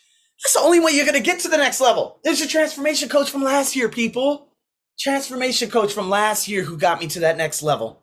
That's 0.43 0.53
the 0.53 0.59
only 0.59 0.79
way 0.79 0.91
you're 0.91 1.05
going 1.05 1.17
to 1.17 1.23
get 1.23 1.39
to 1.41 1.49
the 1.49 1.57
next 1.57 1.81
level. 1.81 2.19
There's 2.23 2.39
your 2.39 2.49
transformation 2.49 3.09
coach 3.09 3.29
from 3.29 3.43
last 3.43 3.75
year 3.75 3.89
people. 3.89 4.49
Transformation 4.99 5.69
coach 5.69 5.93
from 5.93 6.09
last 6.09 6.47
year 6.47 6.63
who 6.63 6.77
got 6.77 6.99
me 6.99 7.07
to 7.07 7.21
that 7.21 7.37
next 7.37 7.63
level. 7.63 8.01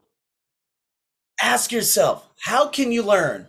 Ask 1.40 1.72
yourself 1.72 2.28
how 2.40 2.68
can 2.68 2.92
you 2.92 3.02
learn? 3.02 3.48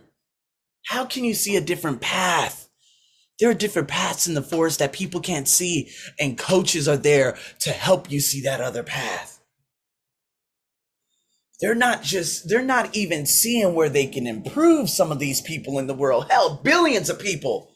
How 0.86 1.04
can 1.04 1.24
you 1.24 1.34
see 1.34 1.56
a 1.56 1.60
different 1.60 2.00
path? 2.00 2.68
There 3.40 3.50
are 3.50 3.54
different 3.54 3.88
paths 3.88 4.28
in 4.28 4.34
the 4.34 4.42
forest 4.42 4.78
that 4.78 4.92
people 4.92 5.20
can't 5.20 5.48
see, 5.48 5.90
and 6.20 6.38
coaches 6.38 6.86
are 6.86 6.96
there 6.96 7.36
to 7.60 7.70
help 7.70 8.10
you 8.10 8.20
see 8.20 8.42
that 8.42 8.60
other 8.60 8.84
path. 8.84 9.33
They're 11.64 11.74
not 11.74 12.02
just, 12.02 12.46
they're 12.46 12.60
not 12.62 12.94
even 12.94 13.24
seeing 13.24 13.72
where 13.72 13.88
they 13.88 14.06
can 14.06 14.26
improve 14.26 14.90
some 14.90 15.10
of 15.10 15.18
these 15.18 15.40
people 15.40 15.78
in 15.78 15.86
the 15.86 15.94
world. 15.94 16.26
Hell, 16.30 16.60
billions 16.62 17.08
of 17.08 17.18
people. 17.18 17.72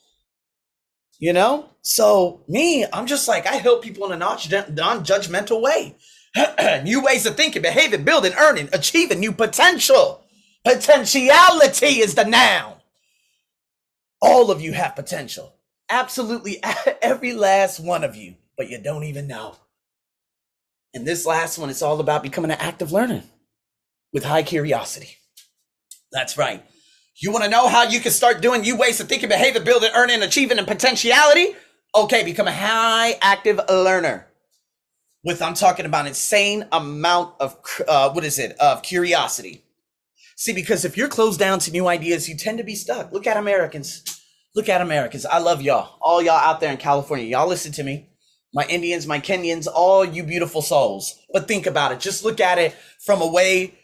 You 1.18 1.32
know? 1.32 1.70
So, 1.80 2.44
me, 2.48 2.84
I'm 2.92 3.06
just 3.06 3.26
like, 3.26 3.46
I 3.46 3.54
help 3.54 3.82
people 3.82 4.04
in 4.04 4.12
a 4.12 4.16
non 4.18 4.36
judgmental 4.36 5.62
way. 5.62 5.96
new 6.84 7.02
ways 7.02 7.24
of 7.24 7.34
thinking, 7.34 7.62
behaving, 7.62 8.04
building, 8.04 8.34
earning, 8.38 8.68
achieving 8.74 9.20
new 9.20 9.32
potential. 9.32 10.22
Potentiality 10.66 12.00
is 12.00 12.14
the 12.14 12.24
noun. 12.24 12.74
All 14.20 14.50
of 14.50 14.60
you 14.60 14.74
have 14.74 14.96
potential. 14.96 15.54
Absolutely 15.88 16.62
every 17.00 17.32
last 17.32 17.80
one 17.80 18.04
of 18.04 18.16
you, 18.16 18.34
but 18.54 18.68
you 18.68 18.82
don't 18.82 19.04
even 19.04 19.28
know. 19.28 19.56
And 20.92 21.06
this 21.06 21.24
last 21.24 21.56
one 21.56 21.70
is 21.70 21.80
all 21.80 22.00
about 22.00 22.22
becoming 22.22 22.50
an 22.50 22.58
active 22.60 22.92
learner 22.92 23.22
with 24.12 24.24
high 24.24 24.42
curiosity. 24.42 25.16
That's 26.12 26.38
right. 26.38 26.64
You 27.20 27.32
want 27.32 27.44
to 27.44 27.50
know 27.50 27.68
how 27.68 27.82
you 27.82 28.00
can 28.00 28.12
start 28.12 28.40
doing 28.40 28.62
new 28.62 28.76
ways 28.76 29.00
of 29.00 29.08
thinking, 29.08 29.28
behaving, 29.28 29.64
building, 29.64 29.90
earning, 29.94 30.22
achieving, 30.22 30.58
and 30.58 30.66
potentiality? 30.66 31.48
Okay, 31.94 32.22
become 32.22 32.46
a 32.46 32.52
high 32.52 33.18
active 33.20 33.60
learner. 33.68 34.26
With 35.24 35.42
I'm 35.42 35.54
talking 35.54 35.84
about 35.84 36.06
insane 36.06 36.66
amount 36.70 37.34
of 37.40 37.56
uh, 37.88 38.10
what 38.10 38.24
is 38.24 38.38
it 38.38 38.56
of 38.60 38.82
curiosity. 38.82 39.64
See, 40.36 40.52
because 40.52 40.84
if 40.84 40.96
you're 40.96 41.08
closed 41.08 41.40
down 41.40 41.58
to 41.60 41.72
new 41.72 41.88
ideas, 41.88 42.28
you 42.28 42.36
tend 42.36 42.58
to 42.58 42.64
be 42.64 42.76
stuck. 42.76 43.10
Look 43.12 43.26
at 43.26 43.36
Americans. 43.36 44.04
Look 44.54 44.68
at 44.68 44.80
Americans. 44.80 45.26
I 45.26 45.38
love 45.38 45.60
y'all. 45.60 45.98
All 46.00 46.22
y'all 46.22 46.34
out 46.34 46.60
there 46.60 46.70
in 46.70 46.78
California. 46.78 47.26
Y'all 47.26 47.48
listen 47.48 47.72
to 47.72 47.82
me. 47.82 48.08
My 48.54 48.64
Indians, 48.66 49.06
my 49.06 49.18
Kenyans, 49.18 49.66
all 49.66 50.04
you 50.04 50.22
beautiful 50.22 50.62
souls. 50.62 51.20
But 51.32 51.48
think 51.48 51.66
about 51.66 51.90
it. 51.90 51.98
Just 51.98 52.24
look 52.24 52.40
at 52.40 52.58
it 52.58 52.74
from 53.04 53.20
a 53.20 53.26
way 53.26 53.74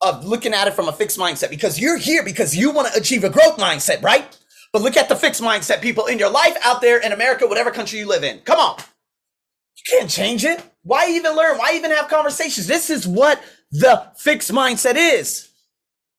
of 0.00 0.24
looking 0.24 0.54
at 0.54 0.68
it 0.68 0.74
from 0.74 0.88
a 0.88 0.92
fixed 0.92 1.18
mindset 1.18 1.50
because 1.50 1.80
you're 1.80 1.96
here 1.96 2.22
because 2.24 2.56
you 2.56 2.70
want 2.70 2.92
to 2.92 2.98
achieve 2.98 3.24
a 3.24 3.30
growth 3.30 3.56
mindset, 3.58 4.02
right? 4.02 4.36
But 4.72 4.82
look 4.82 4.96
at 4.96 5.08
the 5.08 5.16
fixed 5.16 5.42
mindset 5.42 5.80
people 5.80 6.06
in 6.06 6.18
your 6.18 6.30
life 6.30 6.56
out 6.64 6.80
there 6.80 6.98
in 7.00 7.12
America, 7.12 7.46
whatever 7.46 7.70
country 7.70 7.98
you 7.98 8.06
live 8.06 8.22
in. 8.22 8.38
Come 8.40 8.58
on. 8.58 8.78
You 8.78 9.98
can't 9.98 10.10
change 10.10 10.44
it. 10.44 10.62
Why 10.82 11.08
even 11.10 11.34
learn? 11.34 11.58
Why 11.58 11.72
even 11.74 11.90
have 11.90 12.08
conversations? 12.08 12.66
This 12.66 12.90
is 12.90 13.06
what 13.06 13.42
the 13.70 14.10
fixed 14.16 14.52
mindset 14.52 14.94
is 14.96 15.48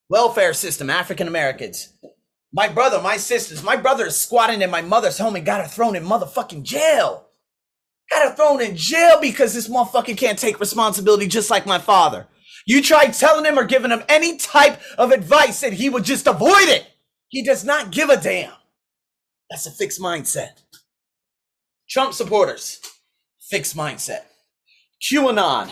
welfare 0.09 0.53
system, 0.53 0.89
African 0.89 1.27
Americans. 1.27 1.93
My 2.51 2.67
brother, 2.67 2.99
my 3.01 3.17
sisters, 3.17 3.63
my 3.63 3.75
brother 3.75 4.07
is 4.07 4.17
squatting 4.17 4.61
in 4.61 4.71
my 4.71 4.81
mother's 4.81 5.19
home 5.19 5.35
and 5.35 5.45
got 5.45 5.61
her 5.61 5.67
thrown 5.67 5.95
in 5.95 6.03
motherfucking 6.03 6.63
jail. 6.63 7.27
Got 8.09 8.29
her 8.29 8.35
thrown 8.35 8.61
in 8.61 8.75
jail 8.75 9.21
because 9.21 9.53
this 9.53 9.69
motherfucker 9.69 10.17
can't 10.17 10.39
take 10.39 10.59
responsibility 10.59 11.27
just 11.27 11.51
like 11.51 11.67
my 11.67 11.77
father. 11.77 12.27
You 12.69 12.83
tried 12.83 13.15
telling 13.15 13.45
him 13.45 13.57
or 13.57 13.63
giving 13.63 13.89
him 13.89 14.03
any 14.07 14.37
type 14.37 14.79
of 14.99 15.09
advice 15.09 15.63
and 15.63 15.73
he 15.73 15.89
would 15.89 16.03
just 16.03 16.27
avoid 16.27 16.69
it. 16.69 16.85
He 17.27 17.43
does 17.43 17.65
not 17.65 17.89
give 17.89 18.09
a 18.09 18.21
damn. 18.21 18.53
That's 19.49 19.65
a 19.65 19.71
fixed 19.71 19.99
mindset. 19.99 20.61
Trump 21.89 22.13
supporters, 22.13 22.79
fixed 23.49 23.75
mindset. 23.75 24.19
QAnon, 25.01 25.71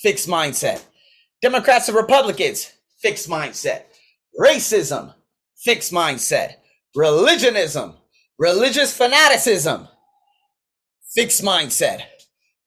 fixed 0.00 0.26
mindset. 0.26 0.82
Democrats 1.42 1.88
and 1.88 1.98
Republicans, 1.98 2.72
fixed 3.02 3.28
mindset. 3.28 3.82
Racism, 4.40 5.12
fixed 5.62 5.92
mindset. 5.92 6.54
Religionism, 6.96 7.92
religious 8.38 8.96
fanaticism, 8.96 9.86
fixed 11.14 11.42
mindset. 11.42 12.04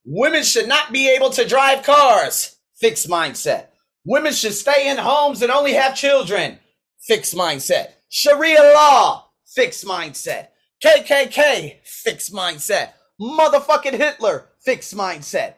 Women 0.04 0.44
should 0.44 0.68
not 0.68 0.92
be 0.92 1.10
able 1.10 1.30
to 1.30 1.48
drive 1.48 1.82
cars, 1.82 2.58
fixed 2.78 3.08
mindset. 3.08 3.70
Women 4.04 4.32
should 4.32 4.54
stay 4.54 4.88
in 4.88 4.98
homes 4.98 5.42
and 5.42 5.52
only 5.52 5.74
have 5.74 5.94
children, 5.94 6.58
fixed 7.00 7.34
mindset. 7.34 7.92
Sharia 8.08 8.72
law, 8.74 9.28
fixed 9.46 9.84
mindset. 9.84 10.48
KKK, 10.84 11.76
fixed 11.84 12.32
mindset. 12.32 12.92
Motherfucking 13.20 13.94
Hitler, 13.94 14.48
fixed 14.64 14.96
mindset. 14.96 15.54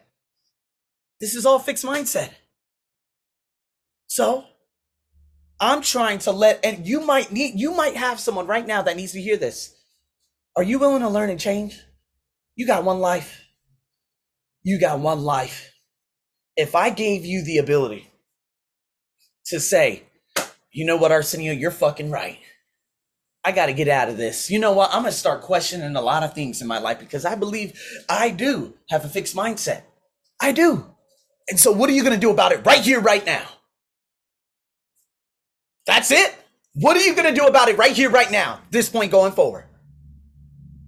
This 1.21 1.35
is 1.35 1.47
all 1.47 1.59
fixed 1.59 1.85
mindset. 1.85 2.31
So, 4.07 4.45
I'm 5.59 5.81
trying 5.81 6.19
to 6.21 6.33
let, 6.33 6.63
and 6.65 6.87
you 6.87 7.01
might 7.01 7.33
need, 7.33 7.59
you 7.59 7.75
might 7.75 7.97
have 7.97 8.21
someone 8.21 8.47
right 8.47 8.67
now 8.67 8.83
that 8.83 8.97
needs 8.97 9.13
to 9.13 9.23
hear 9.23 9.39
this. 9.39 9.75
Are 10.57 10.63
you 10.63 10.79
willing 10.79 11.01
to 11.01 11.09
learn 11.09 11.31
and 11.31 11.41
change? 11.41 11.81
You 12.57 12.67
got 12.67 12.85
one 12.85 12.99
life. 12.99 13.43
You 14.63 14.79
got 14.79 15.01
one 15.01 15.23
life. 15.23 15.73
If 16.57 16.75
I 16.75 16.91
gave 16.91 17.25
you 17.25 17.43
the 17.43 17.59
ability 17.59 18.11
to 19.47 19.61
say, 19.61 20.05
you 20.73 20.85
know 20.85 20.97
what, 20.97 21.13
Arsenio, 21.13 21.53
you're 21.53 21.71
fucking 21.71 22.11
right. 22.11 22.39
I 23.45 23.53
got 23.53 23.67
to 23.67 23.75
get 23.75 23.89
out 23.89 24.09
of 24.09 24.17
this. 24.17 24.51
You 24.51 24.59
know 24.59 24.73
what? 24.73 24.91
I'm 24.93 25.03
going 25.03 25.13
to 25.13 25.19
start 25.19 25.43
questioning 25.43 25.97
a 25.97 26.01
lot 26.01 26.23
of 26.23 26.35
things 26.35 26.63
in 26.63 26.67
my 26.67 26.79
life 26.79 26.99
because 26.99 27.25
I 27.25 27.35
believe 27.35 27.79
I 28.09 28.31
do 28.31 28.75
have 28.89 29.05
a 29.05 29.09
fixed 29.09 29.37
mindset. 29.37 29.83
I 30.41 30.53
do. 30.53 30.87
And 31.49 31.61
so, 31.61 31.71
what 31.71 31.91
are 31.91 31.93
you 31.93 32.03
going 32.03 32.15
to 32.15 32.21
do 32.21 32.31
about 32.31 32.53
it 32.53 32.65
right 32.65 32.81
here, 32.81 33.01
right 33.01 33.25
now? 33.25 33.47
That's 35.87 36.11
it. 36.11 36.35
What 36.75 36.97
are 36.97 37.03
you 37.03 37.15
going 37.15 37.33
to 37.33 37.39
do 37.39 37.47
about 37.47 37.69
it 37.69 37.77
right 37.77 37.93
here, 37.93 38.11
right 38.11 38.31
now, 38.31 38.61
this 38.71 38.89
point 38.89 39.13
going 39.13 39.33
forward? 39.33 39.65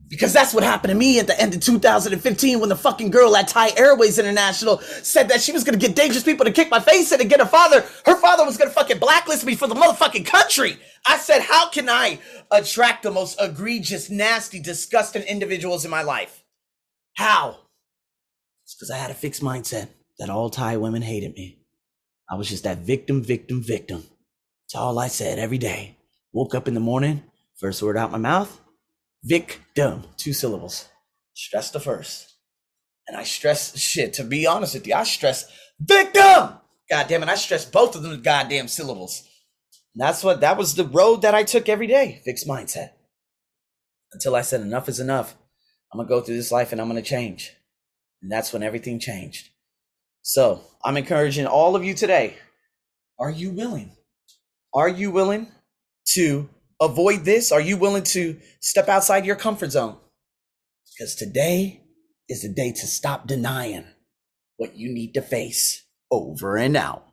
Because 0.09 0.33
that's 0.33 0.55
what 0.55 0.62
happened 0.62 0.92
to 0.92 0.97
me 0.97 1.19
at 1.19 1.27
the 1.27 1.40
end 1.40 1.53
of 1.55 1.61
2015 1.61 2.61
when 2.61 2.69
the 2.69 2.77
fucking 2.77 3.11
girl 3.11 3.37
at 3.37 3.49
Thai 3.49 3.71
Airways 3.77 4.19
International 4.21 4.79
said 4.79 5.29
that 5.29 5.40
she 5.40 5.51
was 5.51 5.64
gonna 5.64 5.79
get 5.79 5.97
dangerous 5.97 6.23
people 6.23 6.45
to 6.45 6.53
kick 6.53 6.71
my 6.71 6.79
face 6.79 7.11
in 7.11 7.21
and 7.21 7.29
get 7.29 7.40
her 7.40 7.47
father. 7.47 7.85
Her 8.05 8.16
father 8.16 8.45
was 8.45 8.57
gonna 8.57 8.71
fucking 8.71 8.99
blacklist 8.99 9.45
me 9.45 9.57
for 9.57 9.66
the 9.66 9.75
motherfucking 9.75 10.25
country. 10.25 10.79
I 11.07 11.19
said, 11.19 11.42
how 11.42 11.71
can 11.71 11.88
I 11.88 12.21
attract 12.53 13.03
the 13.03 13.11
most 13.11 13.40
egregious, 13.40 14.09
nasty, 14.09 14.61
disgusting 14.61 15.23
individuals 15.23 15.85
in 15.85 15.90
my 15.90 16.03
life? 16.03 16.45
How? 17.14 17.57
It's 18.64 18.75
because 18.75 18.90
I 18.90 18.99
had 18.99 19.11
a 19.11 19.14
fixed 19.14 19.42
mindset 19.42 19.88
that 20.19 20.31
all 20.31 20.51
Thai 20.51 20.77
women 20.77 21.03
hated 21.03 21.35
me. 21.35 21.59
I 22.31 22.37
was 22.37 22.49
just 22.49 22.64
that 22.64 22.79
victim, 22.79 23.23
victim, 23.23 23.62
victim. 23.62 24.05
It's 24.66 24.75
all 24.75 24.99
I 24.99 25.09
said 25.09 25.38
every 25.38 25.59
day. 25.59 25.97
Woke 26.33 26.55
up 26.55 26.69
in 26.69 26.75
the 26.75 26.81
morning, 26.81 27.23
first 27.57 27.83
word 27.83 27.97
out 27.97 28.11
my 28.11 28.19
mouth, 28.19 28.61
victim, 29.24 30.05
two 30.16 30.33
syllables. 30.33 30.88
Stress 31.35 31.70
the 31.70 31.81
first. 31.81 32.35
And 33.09 33.16
I 33.16 33.24
stress 33.24 33.79
shit, 33.79 34.14
to 34.14 34.24
be 34.24 34.46
honest 34.46 34.74
with 34.74 34.87
you, 34.87 34.94
I 34.94 35.05
stress 35.05 35.50
victim. 35.79 36.59
God 36.90 37.09
damn 37.09 37.22
it, 37.22 37.29
I 37.29 37.35
stress 37.37 37.64
both 37.64 37.94
of 37.94 38.02
them 38.02 38.22
goddamn 38.22 38.68
syllables. 38.68 39.22
And 39.94 40.02
that's 40.07 40.24
what 40.24 40.40
that 40.40 40.57
was 40.57 40.74
the 40.74 40.85
road 40.85 41.22
that 41.22 41.35
I 41.35 41.42
took 41.42 41.68
every 41.68 41.87
day, 41.87 42.20
fixed 42.24 42.46
mindset. 42.46 42.90
Until 44.12 44.37
I 44.37 44.42
said 44.42 44.61
enough 44.61 44.88
is 44.88 45.00
enough. 45.00 45.37
I'm 45.92 45.98
gonna 45.98 46.09
go 46.09 46.20
through 46.20 46.37
this 46.37 46.52
life 46.52 46.72
and 46.72 46.81
I'm 46.81 46.88
gonna 46.88 47.02
change. 47.02 47.52
And 48.22 48.31
that's 48.31 48.52
when 48.52 48.62
everything 48.62 48.98
changed. 48.98 49.50
So 50.22 50.62
I'm 50.85 50.96
encouraging 50.96 51.46
all 51.46 51.76
of 51.76 51.85
you 51.85 51.94
today. 51.94 52.37
Are 53.18 53.31
you 53.31 53.50
willing? 53.50 53.92
Are 54.74 54.88
you 54.88 55.11
willing 55.11 55.48
to 56.14 56.48
avoid 56.80 57.24
this? 57.24 57.52
Are 57.52 57.60
you 57.60 57.76
willing 57.76 58.04
to 58.04 58.38
step 58.60 58.88
outside 58.88 59.26
your 59.26 59.36
comfort 59.36 59.72
zone? 59.72 59.96
Because 60.92 61.14
today 61.14 61.82
is 62.28 62.42
the 62.42 62.48
day 62.48 62.72
to 62.72 62.86
stop 62.86 63.26
denying 63.26 63.84
what 64.56 64.76
you 64.76 64.92
need 64.92 65.14
to 65.14 65.22
face. 65.22 65.84
Over 66.10 66.56
and 66.56 66.76
out. 66.76 67.06